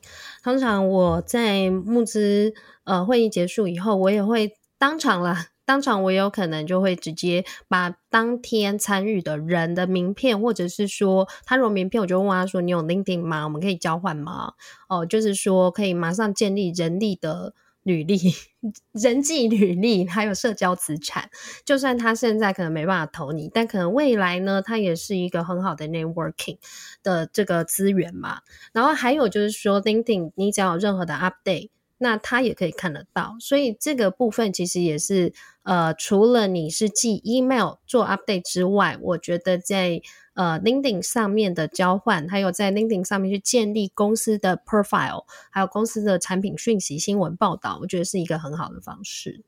[0.43, 2.53] 通常我在募资
[2.83, 13.45] 呃会议结束以后，我也会当场啦， 当场我有可能就会直接把当天参与的人的名片，或者是说他如果名片，我就问他说：“你有 LinkedIn 吗？
[13.45, 14.53] 我们可以交换吗？”
[14.89, 17.55] 哦，就是说可以马上建立人力的。
[17.83, 18.17] 履历、
[18.93, 21.29] 人际履历，还有社交资产，
[21.65, 26.57] 就算他现在可能没办法投你，但可能未来呢，他也是一个很好的 networking
[27.01, 28.41] 的这个资源嘛。
[28.71, 33.35] 然后还有就是说，LinkedIn，你只要有任何的 update，那他也可以看得到。
[33.39, 40.01] 所以这个部分其实也是，呃，除了你是寄 email 做 update 之外，我觉得在。
[40.33, 49.43] 呃，LinkedIn 上面的交换，还有在 LinkedIn 上面去建立公司的 profile，还有公司的产品讯息、新闻报道，我觉得是一个很好的方式。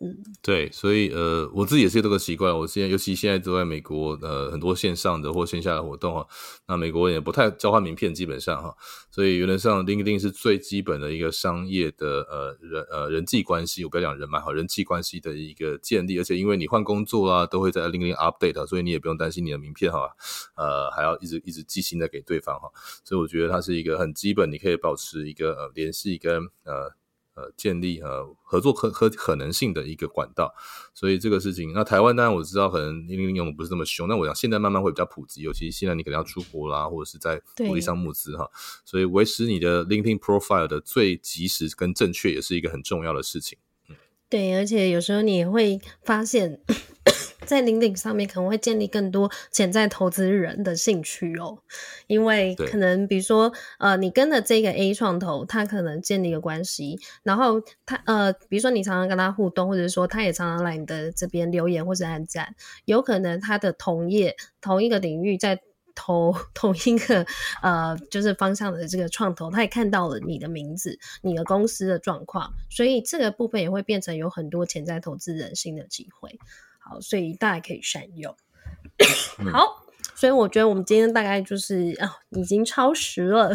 [0.00, 2.56] 嗯，对，所以呃，我自己也是有这个习惯。
[2.56, 6.24] 我现在尤其现在都在美国，呃，很多线上的或线下的活动哈，
[6.68, 8.72] 那美国也不太交换名片，基本上哈，
[9.10, 16.16] 所以原则上 LinkedIn 是最基本的一个商业的呃人呃人际关系，我不要讲人脉哈，人际关系的一个建立。
[16.18, 20.08] 而且因为你换工作啦，都会在 LinkedIn update，所以你也不用担心你的名片哈，
[20.54, 22.70] 呃，还要一直一直寄新的给对方哈。
[23.04, 26.97] 所以我觉得它是一个很基本，你可以保持一个呃联系跟呃。
[27.38, 30.52] 呃，建立呃合作可可可能性的一个管道，
[30.92, 38.50] 所以这个事情，那台湾当然我知道可能 LinkedIn 用的不是这么凶，那我想现在慢慢会比较普及，尤其现在你可能要出国啦，或者是在国际上募资哈，
[38.84, 43.56] 所以维持你的 LinkedIn profile 的最及时跟正确也是一个很重要的事情。
[43.88, 43.94] 嗯，
[44.28, 46.60] 对，而且有时候你也会发现。
[47.48, 51.58] 在 LinkedIn 上面可能会建立更多潜在投资人的兴趣哦，
[52.06, 65.58] 因为可能比如说呃，你跟的这个 A 创投，他可能建立一个关系，然后他呃，比如说你常常跟他互动，或者是说他也常常来你的这边留言或者按赞，有可能他的同业同一个领域在
[65.94, 67.26] 投 同一个
[67.60, 76.38] 呃就是方向的这个创投，他也看到了你的名字、你的公司的状况，所以这个部分也会变成有很多潜在投资人新的机会。
[76.88, 78.34] 好，所以大家可以善用。
[79.52, 79.84] 好，
[80.14, 83.54] 所以我觉得我们今天大概就是啊，已经超时了，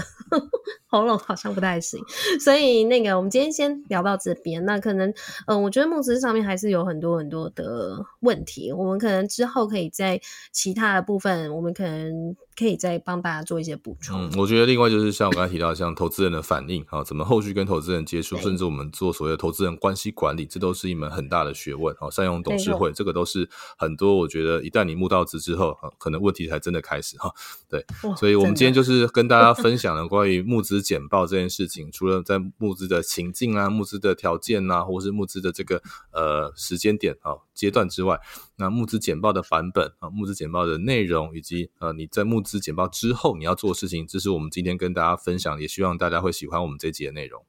[0.93, 1.99] 喉咙好像不太行，
[2.39, 4.63] 所以那个我们今天先聊到这边。
[4.63, 5.15] 那可能，嗯、
[5.47, 10.21] 呃，我觉得募资上面还是有很多很多的问题，我们可能之后可以在
[10.51, 12.35] 其他的部分，我们可能。
[12.55, 14.29] 可以再帮大家做一些补充。
[14.29, 21.95] 嗯，我觉得另外就是像我刚才提到，像投资人的反应啊，怎么后续跟投资人接触，甚至我们做所谓的投资人关系管理，这都是一门很大的学问。
[21.99, 24.15] 啊，善用董事会，这个都是很多。
[24.15, 27.33] 我觉得一旦你募到资之后，可能问题才真的开始哈。
[27.67, 27.83] 对，
[28.15, 31.91] 所以我们今天就是跟大家分享了关于募资简报这件事情。
[31.91, 35.81] 除了在募资的情境啊、募资的条件啊，或是募资的这个
[36.11, 38.19] 呃时间点啊阶段之外，
[38.57, 47.43] 那募资简报的版本啊、募资简报的内容，以及呃你在募资简报之后你要做的事情，这是我们今天跟大家分享，也希望大家会喜欢我们这集的内容。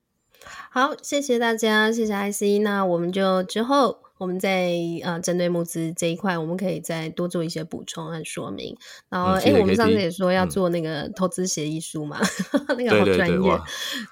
[0.71, 4.04] 好，谢谢大家，谢谢 IC，那我们就之后。
[4.19, 8.77] 我们在呃针对募资这一块，我们可以再多做一些补充和说明。
[9.09, 12.19] 然后，哎、嗯欸，我们上次也说要做那个投资协议书嘛，
[12.53, 13.61] 嗯、 那个好专业。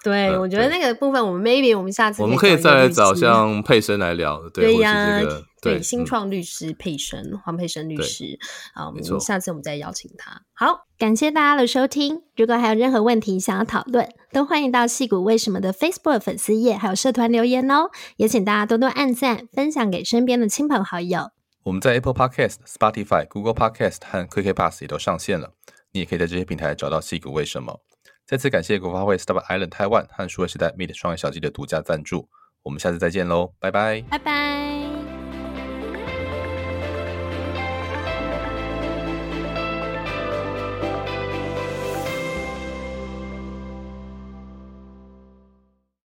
[0.03, 4.41] 对，对，我觉得那个部分，我们 maybe 我们下次我们可以再来找像佩森来聊。
[4.53, 5.21] 对呀，
[5.63, 8.39] 对新创律师佩珊，黄佩生律师。
[8.75, 10.43] 好，我们下次我们再邀请他。
[10.53, 12.25] 好，感谢大家的收听。
[12.37, 17.91] 如果还有任何问题想要讨论，都欢迎到矽谷为什么的 Facebook 粉丝页还有社团留言哦。
[18.17, 21.31] 也请大家多多按赞，分享给身边的亲朋好友。
[21.63, 25.53] 我们在 Apple Podcast、Spotify、Google Podcast 和 QK Pass 也都上线了，
[25.93, 27.81] 你也可以在这些平台找到矽谷为什么。
[28.27, 32.29] 再次感谢国发会 Startup Island Taiwan 和数位时代 Meet 创业小记的独家赞助。
[32.65, 34.72] 我们下次再见喽，拜拜，拜拜。